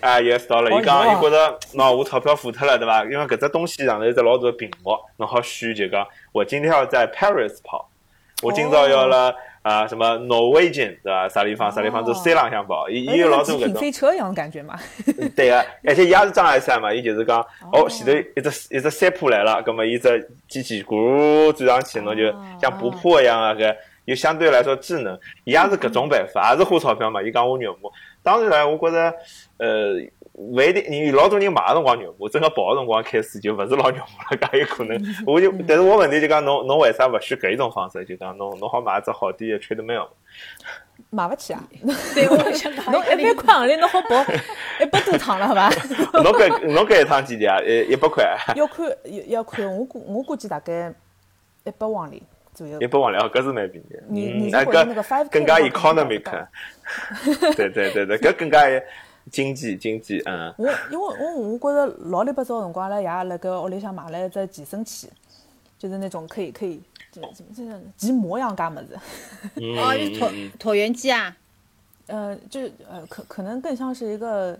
[0.01, 3.03] 啊，US 到了，伊讲伊觉着，喏，我钞票付脱了，对伐？
[3.05, 7.89] 因为搿只东西上头一只老大个屏幕，侬好选就讲，我今天要在 Paris 跑，
[8.43, 9.33] 我今朝要了。
[9.63, 11.27] 啊，什么 Norwegian 对吧？
[11.27, 13.81] 啥地方啥地方都山浪向跑，伊伊有老多搿种。
[13.81, 14.77] 飞车一样感觉嘛。
[15.35, 17.39] 对个， 而且伊也是障碍赛嘛，伊就是讲，
[17.71, 22.23] 哦，前头一只一只山坡来了，葛么伊只机器咕转上去，侬就
[22.61, 27.21] 像不破一样啊，搿又相对来说智能，伊也是搿种办法，也是花钞票嘛。
[27.21, 27.89] 伊讲我肉麻，
[28.21, 29.15] 当然了，我觉着，
[29.57, 29.95] 呃。
[30.33, 34.99] 勿一定，你老多人买个辰光肉麻，真个跑个辰光开始就勿是老肉麻了， 介有可能。
[35.27, 38.03] 我就，但是我问题就讲，侬侬为啥勿选搿一种方式？
[38.05, 40.07] 就讲侬侬好买只好点的 treadmill。
[41.11, 41.63] 买勿起啊！
[42.15, 44.33] 对，我想侬一百块行钿，侬好跑
[44.81, 45.69] 一百多趟了，好伐？
[46.21, 47.61] 侬搿侬搿一趟几钿啊？
[47.61, 48.35] 一一百块。
[48.55, 50.91] 要看要要看，我估我估计大概
[51.63, 52.23] 一百往里
[52.55, 52.81] 左右。
[52.81, 53.87] 一百往里哦，搿是蛮便宜。
[54.09, 56.23] 你你如果那个 five 更加 economic。
[57.55, 58.61] 对对对对，搿更加。
[59.31, 65.09] 经济经济，嗯，我因为我我觉着老里八早辰光，阿拉爷辣盖屋里向买了一只健身器，
[65.79, 66.81] 就是那种可以可以，
[67.11, 67.21] 就
[67.55, 68.95] 就是骑摩样噶么子。
[69.55, 71.35] 哦，是椭椭圆机啊？
[72.07, 74.59] 呃，就是呃，可可能更像是一个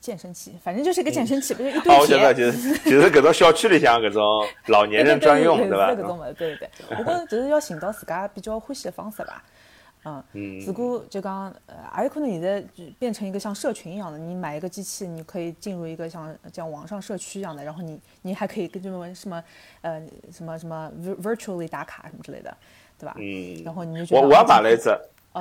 [0.00, 1.98] 健身器，反正就是一个健身器，不是一堆铁。
[1.98, 4.22] 我晓得，就是就是搿种小区里向搿种
[4.66, 5.90] 老年人专用，对吧？
[5.92, 9.42] 搿种对对对，我觉着就是要寻到自家比较欢喜的方式吧。
[10.04, 12.62] 嗯，如果就讲，呃，也有可能现在
[12.98, 19.42] 变成一个像社群一样的，你买一个机器，你可以进入一个像像网上社区一样的，然后你你还可以跟这种什么，
[19.82, 22.56] 呃，什么什么 virtually 打卡什么之类的，
[22.98, 23.14] 对吧？
[23.18, 23.62] 嗯。
[23.64, 24.90] 然后你就我我也买了一只，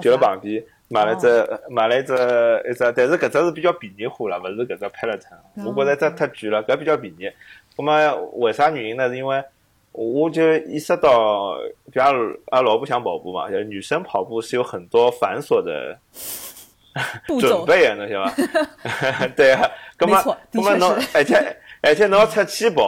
[0.02, 1.28] 就在旁边买了只
[1.70, 2.14] 买了一只
[2.70, 7.32] 一只，但是搿只是比较便宜货了，勿是搿只 Peloton，我觉着这太贵了，搿比较便宜。
[7.76, 9.10] 那么为啥原因呢？
[9.10, 9.44] 是因为
[9.94, 11.56] 我就意识到，
[11.92, 12.12] 比方
[12.50, 15.96] 阿老婆想跑步嘛，就是女生跑步是有很多繁琐的
[17.40, 19.28] 准备啊，侬晓得伐？
[19.38, 22.84] 对啊，葛么没错葛么侬而且而且侬要出去跑，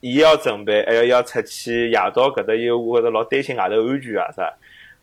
[0.00, 4.52] 伊要准备，还要要出去夜到搿搭又我觉着老担心外头安全啊啥。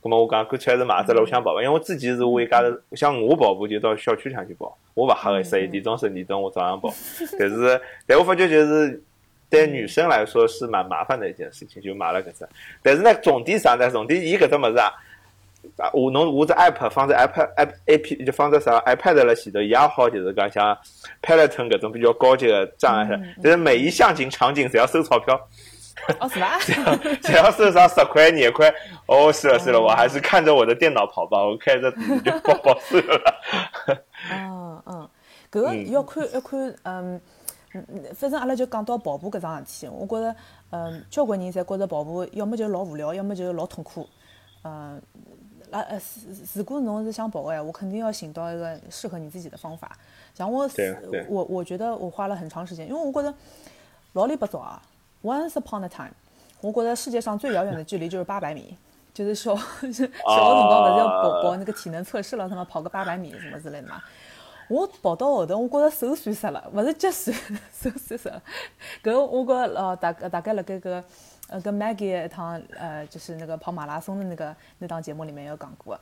[0.02, 6.94] 葛么我讲干脆还是买只了，我想跑吧，因为我之前是我一家头，像我跑步就到小区上去跑，我勿吓个十一点钟十二点钟我早上跑，
[7.39, 9.02] 但是但我发觉就是。
[9.50, 12.48] 对女生来说是蛮麻烦的一件事情，就买了搿只。
[12.82, 13.90] 但是呢，重点啥呢？
[13.90, 14.92] 重点伊搿只物事啊，
[15.78, 20.78] 啊，我侬我只 app 放在 iPad app A P 就放在啥 iPad 辣前头，也好就是讲像
[21.22, 25.36] Peloton 搿种比较高级的障碍赛，但是每一项景场景侪要收钞票，
[26.20, 26.60] 哦，是吧？
[27.22, 28.72] 只要收上十块廿块。
[29.08, 33.42] 哦，是了是了，我还是看着我的电脑跑吧，我开着笔就跑跑算了。
[34.32, 35.10] 嗯 嗯，
[35.52, 37.22] 搿个要看要看，嗯嗯，
[38.14, 40.36] 反正阿拉就讲到跑步搿桩事体，我觉着，
[40.72, 44.08] 嗯，交关人侪觉着跑步要么就老无聊，要么就老痛苦，
[44.64, 45.02] 嗯。
[45.72, 46.00] 啊呃，
[46.54, 49.98] 如果侬是想跑个闲话，肯定要寻到一个适合你自己的方法。
[50.34, 50.70] 像我
[51.28, 53.34] 我我觉得我花了很长时间，因为我觉着
[54.14, 54.80] 老里八早啊
[55.24, 56.12] ，Once upon a time，
[56.62, 58.78] 我觉着世界上最遥远的距离就是八百米，
[59.12, 64.02] 就是小 小的辰光勿是要跑跑那个体能测试了，什么跑个八百米什么之类的嘛。
[64.67, 67.36] 我跑到后头，我觉着手酸死了，勿是脚酸，
[67.71, 68.41] 手酸死了。
[69.04, 71.04] 搿我觉呃大大概辣盖搿
[71.47, 75.99] 呃跟 Maggie 一趟呃就是那个跑马拉松的那个那档节目里面有讲过，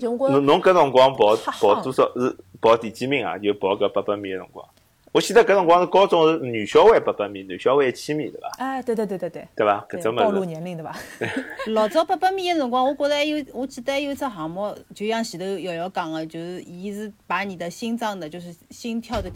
[0.00, 3.36] 就我觉着侬侬搿辰光跑跑多少是跑第几名啊？
[3.36, 4.64] 就跑搿八百米的辰光。
[5.12, 8.50] 我记得搿辰光是高中是女小 weight 八百米，男小 weight 一千米，对伐？
[8.56, 9.86] 哎对对对对对，对伐？
[9.86, 10.42] 搿对种暴露。
[10.42, 10.96] 年龄对伐？
[11.68, 19.30] 老早八百米个辰光，我觉着还有，我记得还有只项目，就像前头瑶瑶讲个，就是伊是把你的心脏的，就是心跳的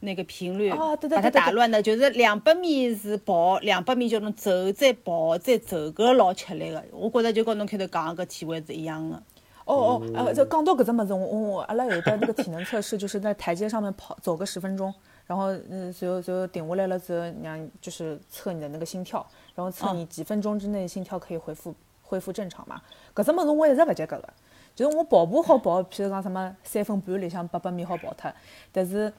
[0.00, 6.82] 那个频率，哦对对把它对对对打乱的，就是两百米是跑，两百米叫侬走，再跑，再走，搿老吃力个。
[6.90, 9.22] 我觉着就跟侬开头讲个搿体会是一样个。
[9.64, 14.92] 哦哦，呃，就讲到搿只物事，我我我阿拉有的那个体能测试，就是在台阶上面跑走个十分钟，
[15.26, 22.80] 然后嗯，随后随后顶下来了之后，让就是测你的那个心跳，然后测你几分钟之内心跳可以恢复恢复正常嘛。
[23.14, 24.28] 搿只物事我一直勿及格个，
[24.74, 28.32] 就是我跑步好跑，譬如讲什么三分半里向八百米好跑脱，
[28.70, 29.12] 但是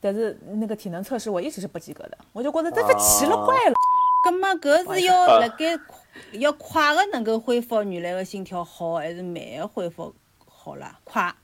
[0.00, 3.74] 但是那个体能测试我一直是不及格的，我就觉得这个奇了怪了。
[4.22, 5.64] 葛么搿是要辣盖
[6.32, 10.14] 要快个能够恢复原来个心跳好，还是慢个恢复
[10.46, 10.98] 好啦？
[11.04, 11.34] 快，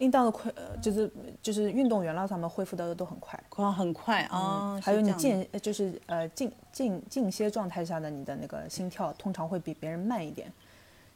[0.00, 1.10] 应当的快，呃就是
[1.40, 3.38] 就是运动员了，他们恢复的都很快。
[3.48, 4.80] 快很快啊！
[4.82, 10.50] 还有你是这样的间呃就是呃静静静歇状态下的你的那个心跳通常会比别人慢一点，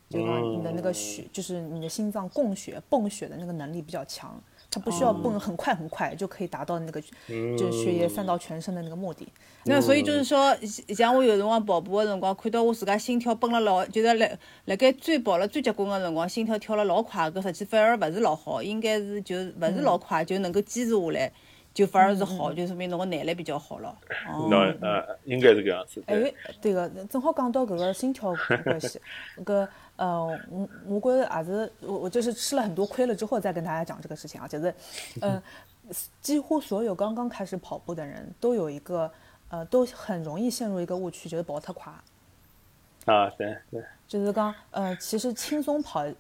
[0.09, 4.39] 就是你的那个血就是你的心脏供血泵血的那个能力比较强，
[4.75, 7.01] 它不需要蹦很快很快就可以达到那个
[7.57, 9.29] 就是血液散到全身的那个目的。
[9.67, 10.53] 那所以就是说，
[10.89, 14.29] 像我有辰光跑步的辰光，看到我自家心跳蹦了老，就是辣
[14.65, 21.33] 辣盖最跑了最结棍的辰光，心跳跳了老快，搿实际反而勿是老好，应该是就勿是老快，就能够坚持下来，
[21.73, 23.97] 就反而是好，就说明侬个耐力比较好了。
[24.29, 26.03] 哦，侬呃，应该是搿样子。
[26.07, 28.35] 哎对，，对个，正好讲到搿个心跳
[28.65, 29.01] 关系，
[29.45, 34.75] 搿呃，我我觉着也是，我我就是吃了很多亏了之后再跟大家讲这个事情啊，就是，
[35.21, 35.41] 嗯、
[36.21, 39.11] 几乎所有刚刚开始跑步的人都有一个，
[39.51, 41.93] 呃，都很容易陷入一个误区，就是跑太快。
[43.05, 46.15] 啊，对对，就是讲，呃，其实轻松跑，呃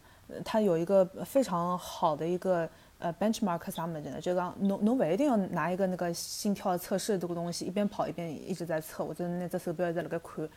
[0.44, 4.20] 它有一个非常好的一个呃 benchmark 啥么子呢？
[4.20, 10.48] 就讲侬侬勿一定要拿一个那个心跳测试这个东西，一边跑一边一直在测，或者拿只手表一直辣盖看。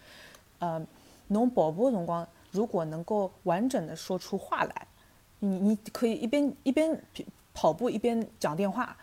[0.59, 0.85] 呃，
[1.27, 4.87] 侬跑步的辰光，如果能够完整的说出话来，
[5.37, 6.99] 你你可以一边一边
[7.53, 8.97] 跑步一边讲电话，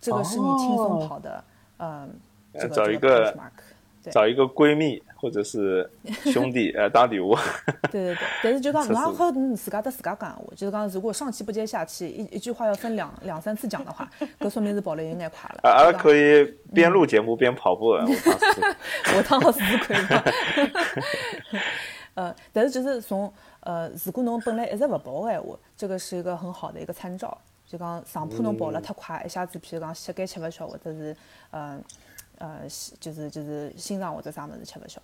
[0.00, 1.44] 这个是你轻松跑的，
[1.76, 2.08] 呃，
[2.54, 3.36] 这个找一个
[4.10, 5.90] 找一个闺蜜或者是
[6.32, 7.36] 兄弟 呃当礼物。
[7.92, 14.08] 对对对，但是就讲测试侬也好嗯自家搭自家讲闲话，就是讲如果上气不接下气，一一句话要分两两三次讲的话，
[14.40, 15.60] 搿说明是跑了有眼快了。
[15.68, 18.76] 啊，可以边录节目边跑步的，我 当时。
[19.04, 20.22] 下趟好试试看嘛。
[22.16, 27.38] 呃，但是就是从呃，如果侬本来一直勿跑个闲话，这个是一个很好的一个参照。
[27.68, 31.16] 就讲上坡侬跑了太快，一下子譬如讲膝盖吃勿消，或者是
[31.50, 31.76] 呃
[32.38, 32.60] 呃，
[33.00, 35.02] 就是就是心脏或者啥物事吃勿消，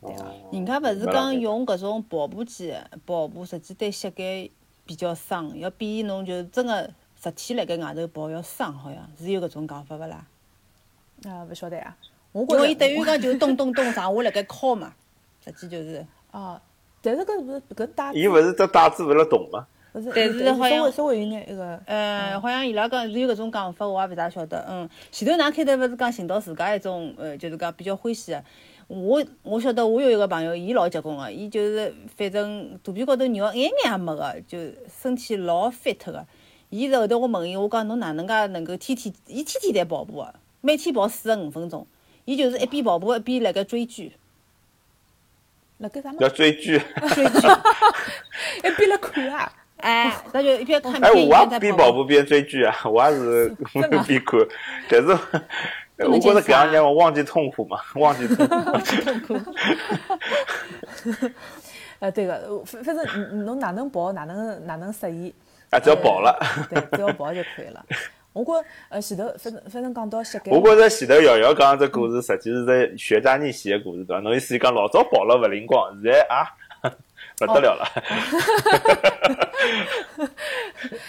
[0.00, 0.26] 对啊。
[0.50, 2.74] 人家勿是讲用搿种跑步机
[3.06, 4.50] 跑步，实际对膝盖
[4.84, 6.90] 比较伤，要比侬就真个
[7.22, 10.26] 实体辣盖外头跑要伤，好像是有搿种讲法勿啦？
[11.24, 11.96] 啊，勿晓得呀。
[12.32, 14.92] 我觉因着为伊等于讲就咚咚咚上下辣盖敲嘛，
[15.44, 16.04] 实际就是。
[16.36, 16.60] 啊，
[17.00, 19.66] 但是搿不是搿带伊勿是这大字勿了懂吗？
[19.94, 24.62] 勿是，但是稍好像微稍微有眼那个，呃，好像伊拉讲是有搿种讲法，我也勿大晓得。
[24.68, 28.44] 嗯，前头㑚开头勿是讲寻到自家一种呃，就是讲比较欢喜的。
[28.88, 36.26] 我我晓得我有一个朋友，伊老结棍个，伊就是反正肚皮高头肉一眼眼也没个，就身体老 fit 个。
[36.68, 41.86] 伊是后头我问伊，我讲侬哪能介能够天天，伊天天在跑步个，每天跑四十五分钟，
[42.26, 44.12] 伊就是一边跑步一边辣盖追剧，
[45.78, 46.28] 辣盖啥么要？
[46.28, 46.78] 追剧。
[47.14, 47.48] 追剧，
[48.64, 49.52] 一 边辣看啊！
[49.78, 53.82] 哎，那就一边看哎，片一我也边在边跑步边追剧啊， 我也是边
[54.24, 54.40] 看，
[54.88, 55.08] 但是
[56.08, 58.46] 我觉得搿样让我忘记痛苦嘛，忘记痛
[59.20, 59.38] 苦。
[62.00, 65.34] 呃，对个，呃反反正侬侬哪能跑，哪能哪能适宜。
[65.70, 66.38] 啊，只要跑了。
[66.70, 67.84] 对，只要跑就可以了。
[68.36, 68.52] 我觉
[68.90, 74.20] 呃前头反正反正讲到膝盖，我觉着前头瑶瑶讲只故事，实际是在学渣逆袭的故事，对伐？
[74.20, 76.44] 侬意思讲老早跑了勿灵光，现在啊
[77.38, 77.86] 不得了了。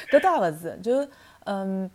[0.10, 1.10] 搿倒也勿是，就是
[1.44, 1.92] 嗯，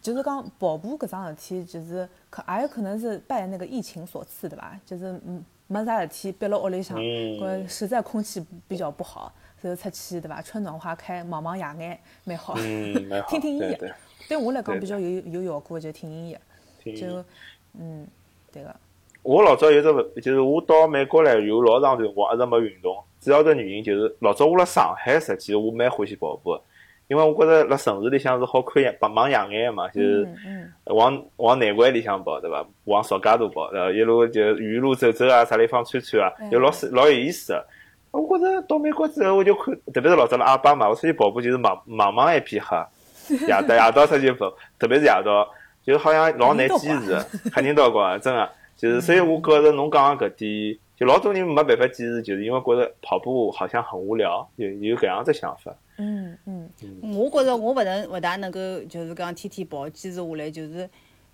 [0.00, 4.74] 就是讲跑步搿桩事体，就是可也有可能是拜那个疫情所赐，对伐？
[4.86, 10.40] 就是嗯没啥事体，憋辣屋里向，嗯觉实在空气比较不好，就出去对伐？
[10.42, 12.54] 春暖花开，望望野眼，蛮好。
[12.58, 13.28] 嗯，蛮好。
[13.28, 13.94] 听听音乐
[14.32, 16.40] 对对，对我来讲比较有有效果，就听音乐，
[16.82, 17.24] 听就
[17.78, 18.06] 嗯，
[18.52, 18.74] 对个，
[19.22, 26.60] 我老早有只勿，就是我到美国来有老长段辰光一直没运动，主要的原因就是老早我辣上海，实际我蛮欢喜跑步的，
[27.08, 30.36] 因为我觉着辣城市里向是好看夜望野眼的嘛，就是嗯。
[30.46, 32.66] 嗯往往内环里向跑，对伐？
[32.84, 37.66] 往邵家渡跑，然后一路就沿路走走啊，啥地方穿穿啊，嗯就老是老有意思的。
[38.10, 42.76] 我觉着到美国之后，我就看，特别是老早辣阿拉巴马，我出去跑步就是茫茫茫一片黑，
[43.30, 45.48] 夜到夜到出去跑，特别是夜到，
[45.82, 48.50] 就好像老难坚持的， 黑人倒光，真的。
[48.76, 55.72] 就是，所以我觉着侬讲个搿点，就老多人没办法坚持，就是因为觉着跑步好像很无聊，有有搿样子想法。
[55.98, 56.68] 嗯嗯，
[57.14, 58.58] 我觉着我勿能勿大能够，
[58.88, 60.88] 就是讲天天跑坚持下来，就是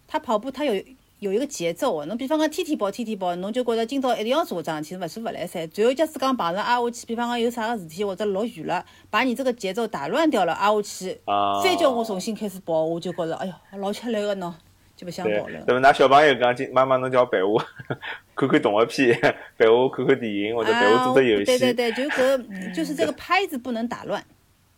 [0.06, 0.74] 他跑步他有
[1.18, 2.06] 有一个节奏的。
[2.06, 5.68] 侬比方讲天天跑天天跑，侬就觉着今朝一定要做桩事体，勿做勿来三。
[5.70, 14.52] 最后假使讲碰着挨下去，比方讲有啥个事体或者落雨了，把你这个节奏打乱掉了，挨下去啊再叫我重新开始跑，我就觉着哎哟老吃力个喏，
[14.96, 15.64] 就勿想跑了，。
[15.66, 17.62] 那么㑚小朋友讲，今妈妈侬叫我陪我
[18.34, 19.18] 看看动画片，
[19.56, 21.44] 陪我看看电影，或者陪我做做游戏。
[21.44, 24.24] 对对对，就搿就是这个 拍子不能打乱，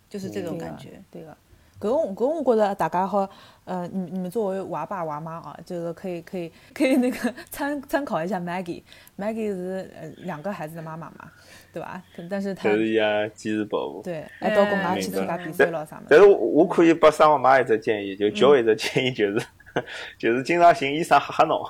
[0.08, 1.02] 就是这种感觉。
[1.10, 1.36] 对个。
[1.80, 3.26] 搿我搿我觉着大家好，
[3.64, 11.32] 呃，你你们作为娃爸娃妈啊，就是可以可以可以那个参参考一下 Maggie，Maggie 是呃两个孩子的妈妈嘛，
[11.72, 12.02] 对吧？
[12.14, 14.02] 但但是她坚持跑步。
[14.04, 19.46] 对还到国外去参加比赛咯啥么但是我我可以拨生活妈一只建议，就教一只建议，就是、
[20.18, 21.60] 就是经常寻医生吓吓侬。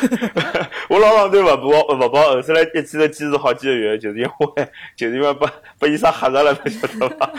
[0.88, 5.46] 我老长段勿跑勿报，后头来一记头坚持好几个月，就是因为 就是因为被
[5.78, 7.30] 被医生吓着了，侬晓得伐？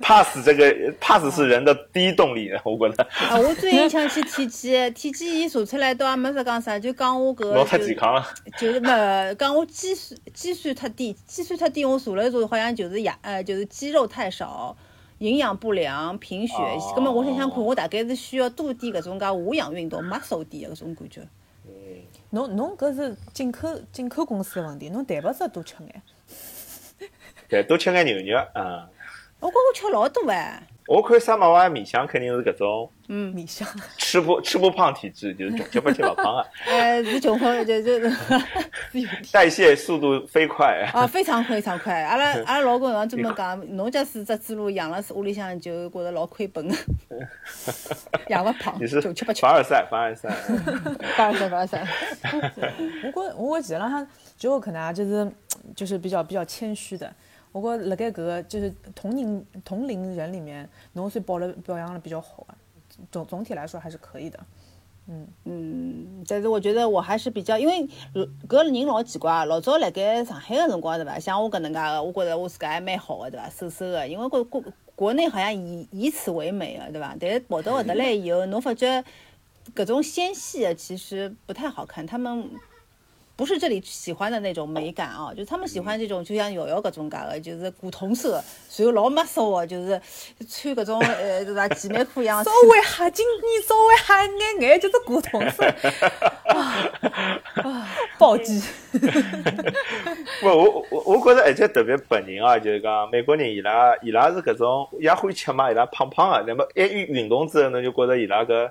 [0.00, 8.24] 怕死这个怕死是人的第一动力，我觉得啊，我最近想去体检，体检伊查出来倒也没啥讲啥，就讲我搿老太健康了。
[8.56, 14.76] 就是没讲我肌酸肌酸太低，肌酸太低，我查了查，好像就是牙呃就是肌肉太少，
[15.18, 16.54] 营养不良，贫血。
[16.54, 21.28] 哦葛么我想想看，我大概是需要多点搿种介无氧运动，muscle 点的搿种感觉。
[22.30, 26.02] 侬侬搿是进口进口公司的问题，侬蛋白质多吃眼。
[27.48, 28.88] 对，多吃眼牛肉啊、嗯
[29.40, 33.68] 我觉我吃老多哎，我看三毛娃的面相肯定是搿种嗯，米香，
[33.98, 39.22] 吃不 吃不胖体质，就是穷吃不吃勿胖啊，呃是穷困就就是是有点。
[39.30, 40.88] 代谢速度飞快。
[40.94, 42.02] 啊，非常非常快！
[42.04, 46.74] 阿拉阿拉老公常专门讲，侬假使只猪猡养了屋里向，就觉着老亏本个，
[48.28, 50.30] 养勿胖，你是就吃不吃凡，尔赛，凡尔赛。
[51.16, 51.86] 凡尔赛凡尔赛。
[53.04, 54.06] 我觉我觉前浪向
[54.38, 55.30] 就有可能啊，就是
[55.76, 57.12] 就是比较比较谦虚的。
[57.58, 62.54] 我觉辣盖搿个就是同龄同龄人里面，侬算保了表扬了比较好啊，
[63.10, 64.38] 总总体来说还是可以的。
[65.10, 67.88] 嗯嗯，但是我觉得我还是比较，因为
[68.46, 71.18] 搿人老奇怪，老早辣盖上海个辰光对伐？
[71.18, 73.48] 像我搿能介个，我觉着我自家还蛮好个对伐？
[73.48, 74.62] 瘦瘦个，因为国国
[74.94, 77.16] 国内好像以以此为美个对伐？
[77.18, 79.02] 但是跑到搿搭来以后， 侬发觉
[79.74, 82.50] 搿种纤细的其实不太好看，他们。
[83.38, 88.42] 不是这里喜欢的那种美感啊，就是他们喜欢这种，就像瑶瑶搿种介个，就是古铜色，
[88.76, 89.90] 然后老 muscle 个，就是
[90.48, 91.68] 穿搿种 呃，对伐？
[91.68, 95.64] 姐妹裤一样稍微黑今年稍微黑眼眼，就是古铜色。
[96.48, 96.90] 啊
[97.62, 98.60] 啊，暴击！
[100.40, 108.68] 不，我我我觉着而且特别本人啊，就是讲美国人伊拉伊拉是搿种也欢喜吃嘛，伊拉胖胖的，那么一运运动之后呢，就觉着伊拉搿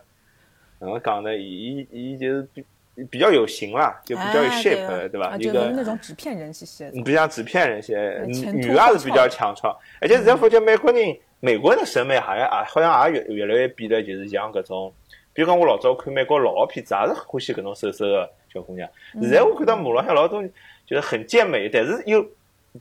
[0.79, 1.37] 哪能讲呢？
[1.37, 2.49] 伊伊伊就是
[2.97, 5.27] 比比较有型啦，就比较有啊 shape，、对对吧？
[5.27, 6.89] 啊，一就是个那种纸片人兮兮的。
[6.89, 9.71] 你不像纸片人些，女前凸女也是比较强壮，
[10.01, 14.91] 而且现在发觉美国人美国人的审美好像啊，好像也越越来越变得就是像搿种，
[15.31, 18.89] 比如讲我老早看美国老片子，也是欢喜搿种瘦瘦的小姑娘。
[19.21, 20.41] 现在我看到马路上老多
[20.87, 22.23] 就是很健美，但是又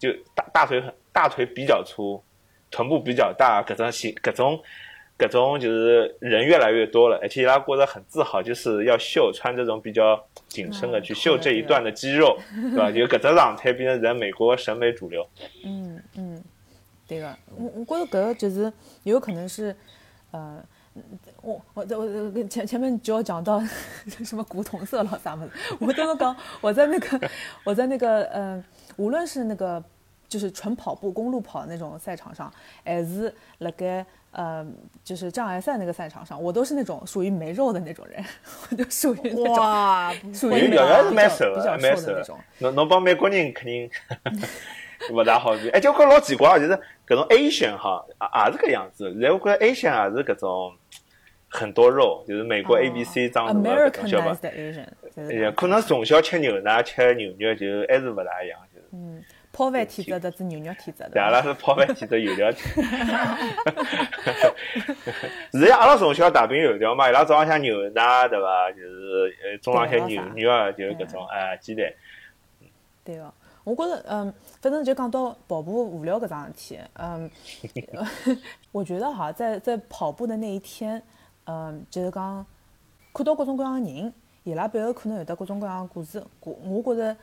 [0.00, 2.22] 就大大腿很大腿比较粗，
[2.70, 4.58] 臀部比较大，搿种形搿种
[5.18, 12.90] 搿种就是人越来越多了，而且伊拉过得很自豪，就是要秀穿这种比较紧身的去秀这一段的肌肉，对吧？
[12.90, 15.26] 就搿只状态变成在美国审美主流。
[15.64, 16.44] 嗯嗯，
[17.08, 18.72] 对个，我我觉得搿个就是
[19.04, 19.74] 有可能是，
[20.30, 20.62] 呃。
[21.42, 22.08] 我我在我
[22.48, 23.60] 前前面就要讲到
[24.24, 27.30] 什么古铜色了啥么子，我刚刚讲我在那个
[27.64, 28.64] 我在那个嗯，
[28.96, 29.84] 无论是那个
[30.26, 32.50] 就是纯跑步公路跑那种赛场上，
[32.82, 34.06] 还是那个
[34.36, 34.64] 呃
[35.02, 38.24] 就是障碍赛那个赛场上，我都是那种属于没肉的那种人，
[38.70, 42.24] 我就属于那种属于瑶瑶是蛮瘦的蛮瘦的。
[42.58, 43.90] 侬侬帮美国人肯定
[45.10, 46.72] 不大好比，哎，就觉老奇怪，就是
[47.06, 48.04] 搿种 Asian 哈，
[48.46, 49.12] 也是搿样子。
[49.18, 50.72] 然后觉得 Asian 也是搿种。
[51.48, 54.36] 很多肉，就是美国 A B C 长什么晓得吧？
[55.30, 58.86] 也可能从小吃牛奶、吃牛肉，就还是不大一样，就是。
[58.92, 59.22] 嗯，
[59.56, 61.08] 泡饭体质的是牛肉体质的。
[61.14, 62.82] 对，阿拉是泡饭体质，油条体质。
[65.58, 68.70] 是呀，阿拉从小大饼油条嘛，伊拉早浪向牛奶，对伐？
[68.72, 71.90] 就是呃，中浪向牛肉，就是搿种哎鸡蛋。
[73.02, 73.32] 对个，
[73.64, 77.30] 我觉着嗯，反正就讲到跑步无聊搿桩事体，嗯，
[78.72, 81.02] 我觉得哈，在在跑步的那一天。
[81.46, 82.44] 嗯，就是讲
[83.14, 86.22] 看到各种各样的人，伊拉背后可能有得各种各样的故事。
[86.40, 87.16] 我我觉着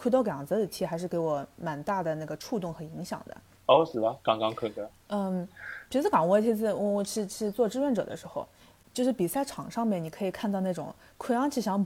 [0.00, 3.36] 看到搿样子事体，还是给我蛮大的那个触动和影响的。
[3.66, 4.16] 哦，是吧？
[4.22, 4.88] 刚刚看的。
[5.08, 5.46] 嗯，
[5.90, 8.46] 就是讲我一次我我去去做志愿者的时候，
[8.94, 11.84] 就是比赛场上面你可以看到那种看上去像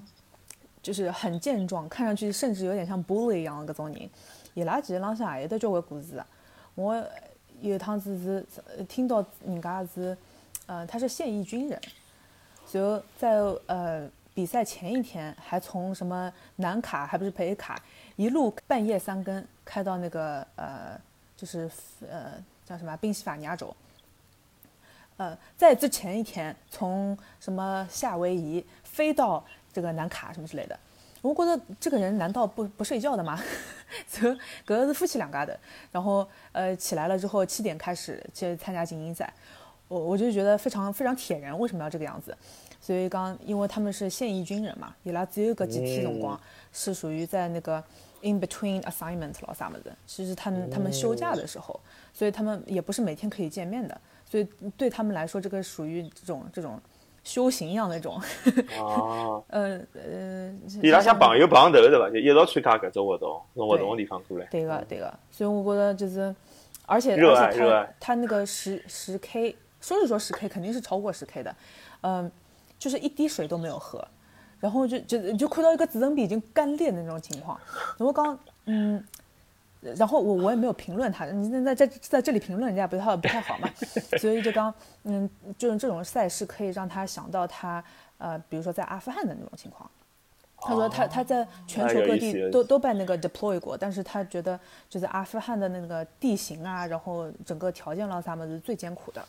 [0.83, 4.11] 就是很健壮，看上去甚至有点像 bully 一样的搿种人，
[4.53, 6.23] 伊拉其实浪向也有得交关故事。
[6.75, 6.95] 我
[7.61, 10.17] 有一趟子是听到人家是。
[10.67, 11.79] 呃，他是现役军人，
[12.71, 17.81] 就在呃比赛前一天，还从什么南卡还不是北卡，
[18.17, 20.99] 一路半夜三更开到那个呃，
[21.37, 21.71] 就是
[22.11, 22.33] 呃
[22.65, 23.75] 叫什么宾夕法尼亚州。
[25.19, 30.79] 呃，在之前一天从什么夏威夷飞到这个南卡什么之类的。
[31.21, 33.39] 我觉得这个人难道不不睡觉的吗？
[34.11, 35.57] 这隔是夫妻两家的，
[35.93, 39.33] 然后呃起来了之后七点开始去参加精英赛。
[39.87, 42.37] 我我就觉得非常非常铁人，为什么要这个样子？
[42.83, 46.39] 所以讲因为他们是现役军人嘛，伊拉只有个几天辰光
[46.73, 47.83] 是属于在那个
[48.23, 51.79] in between assignment 咯啥么子，其实他们他们休假的时候，
[52.13, 54.45] 所以他们也不是每天可以见面的，所以
[54.77, 56.77] 对他们来说，这个属于这种这种
[57.23, 58.21] 修行一样那种。
[58.81, 59.45] 哦。
[59.49, 60.53] 呃呃。
[60.83, 62.11] 伊拉像朋友碰头对吧？
[62.11, 64.47] 就一道参加搿种活动，从活动的地方过来。
[64.47, 66.35] 对个对个，所以我觉得就是，
[66.87, 69.55] 而且而且他他那个十十 K。
[69.81, 71.53] 说是说十 K，肯定是超过十 K 的，
[72.03, 72.31] 嗯，
[72.83, 74.05] 就是一滴水都没有喝，
[74.59, 77.57] 然后就就就哭到一个紫灯笔已经干裂的那种情况。
[77.97, 79.01] 然后刚嗯，
[79.81, 83.71] 然后我我也没有评论他，你那在在在这里评论人家不太不太好嘛，
[84.19, 84.75] 所以就刚
[85.05, 87.85] 嗯，就是这种赛事可以让他想到他
[88.19, 89.89] 呃，比如说在阿富汗的那种情况。
[90.65, 94.59] 他说他他在全球各地都都办那个 deploy 过，但是他觉得
[94.91, 99.25] 就是阿富汗的那个地形啊，然后整个条件让他们是最艰苦的。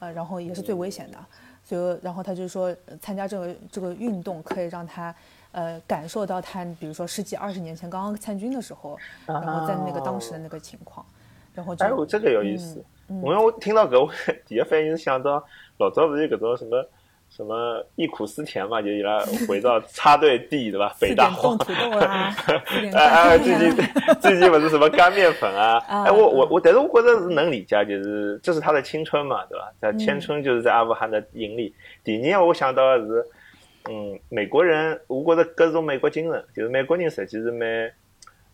[0.00, 1.24] 呃，然后也是最危险的，所
[1.70, 5.14] 以然后他就说，参加这个这个运动可以让他，
[5.52, 11.04] 呃，感受到他，比如说十几二十年前刚刚参军的时候，然后在那个当时的那个情况，
[11.54, 14.10] 然后哎，我这个有意思，因为我听到个，我
[14.46, 15.42] 第一反应是想到
[15.78, 16.86] 老早不是有搿种什么。
[17.36, 19.18] 什么忆苦思甜嘛，就伊拉
[19.48, 20.94] 回到插队地，对吧？
[21.00, 21.58] 北大荒。
[22.94, 23.74] 哎哎，最近
[24.22, 25.78] 最近不是什么干面粉啊？
[26.06, 29.68] 哎，我我我，但是我觉得是能理解，就是这是他的青春嘛，对吧？
[29.80, 31.74] 在青春就是在阿富汗的营里。
[32.04, 33.26] 第二，我想到的是，
[33.90, 37.92] 嗯，美国人，我觉得各种美国精神，就是美国人实际是蛮，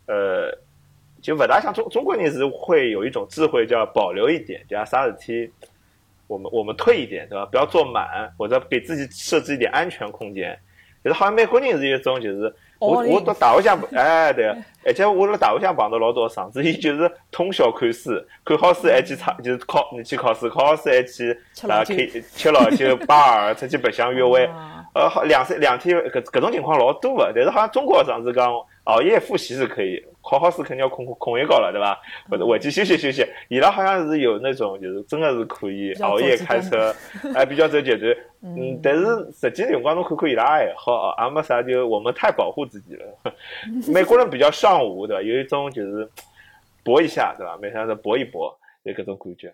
[0.07, 0.51] 呃，
[1.21, 5.51] 就不大像中中国人是会有一种智慧，叫保留一点，叫啥事体。
[6.31, 7.45] 我们我们退一点，对吧？
[7.45, 10.57] 不要做满，或者给自己设置一点安全空间。
[11.03, 14.45] 就是好像美国人是一种，就是我我到大学想，哎对，
[14.85, 18.11] 而且我辣大学想碰到老多上子，伊就是通宵看书，
[18.45, 24.47] 看好书还去唱，就是考你去考试，考好书还去啊去吃老酒巴尔出去白相约会，
[24.95, 27.33] 呃好两三两天，搿搿种情况老多的。
[27.35, 28.53] 但是好像中国上次讲
[28.85, 31.99] 熬夜复习是可以，考好试肯定要困困困一觉了，对吧？
[32.29, 33.23] 或者回去休息休息。
[33.47, 36.93] 伊拉好像是有那种，就是真的是可以熬夜开车，
[37.33, 38.15] 还， 比较走极端。
[38.41, 43.33] 嗯，但是实际辰光侬看看伊拉爱好，啊，没啥，就我们太保护自己了。
[43.93, 45.21] 美国人比较尚武，对吧？
[45.21, 46.09] 有一种就是
[46.83, 47.55] 搏一下，对吧？
[47.61, 48.51] 没啥的搏一搏，
[48.83, 49.53] 就各种感觉。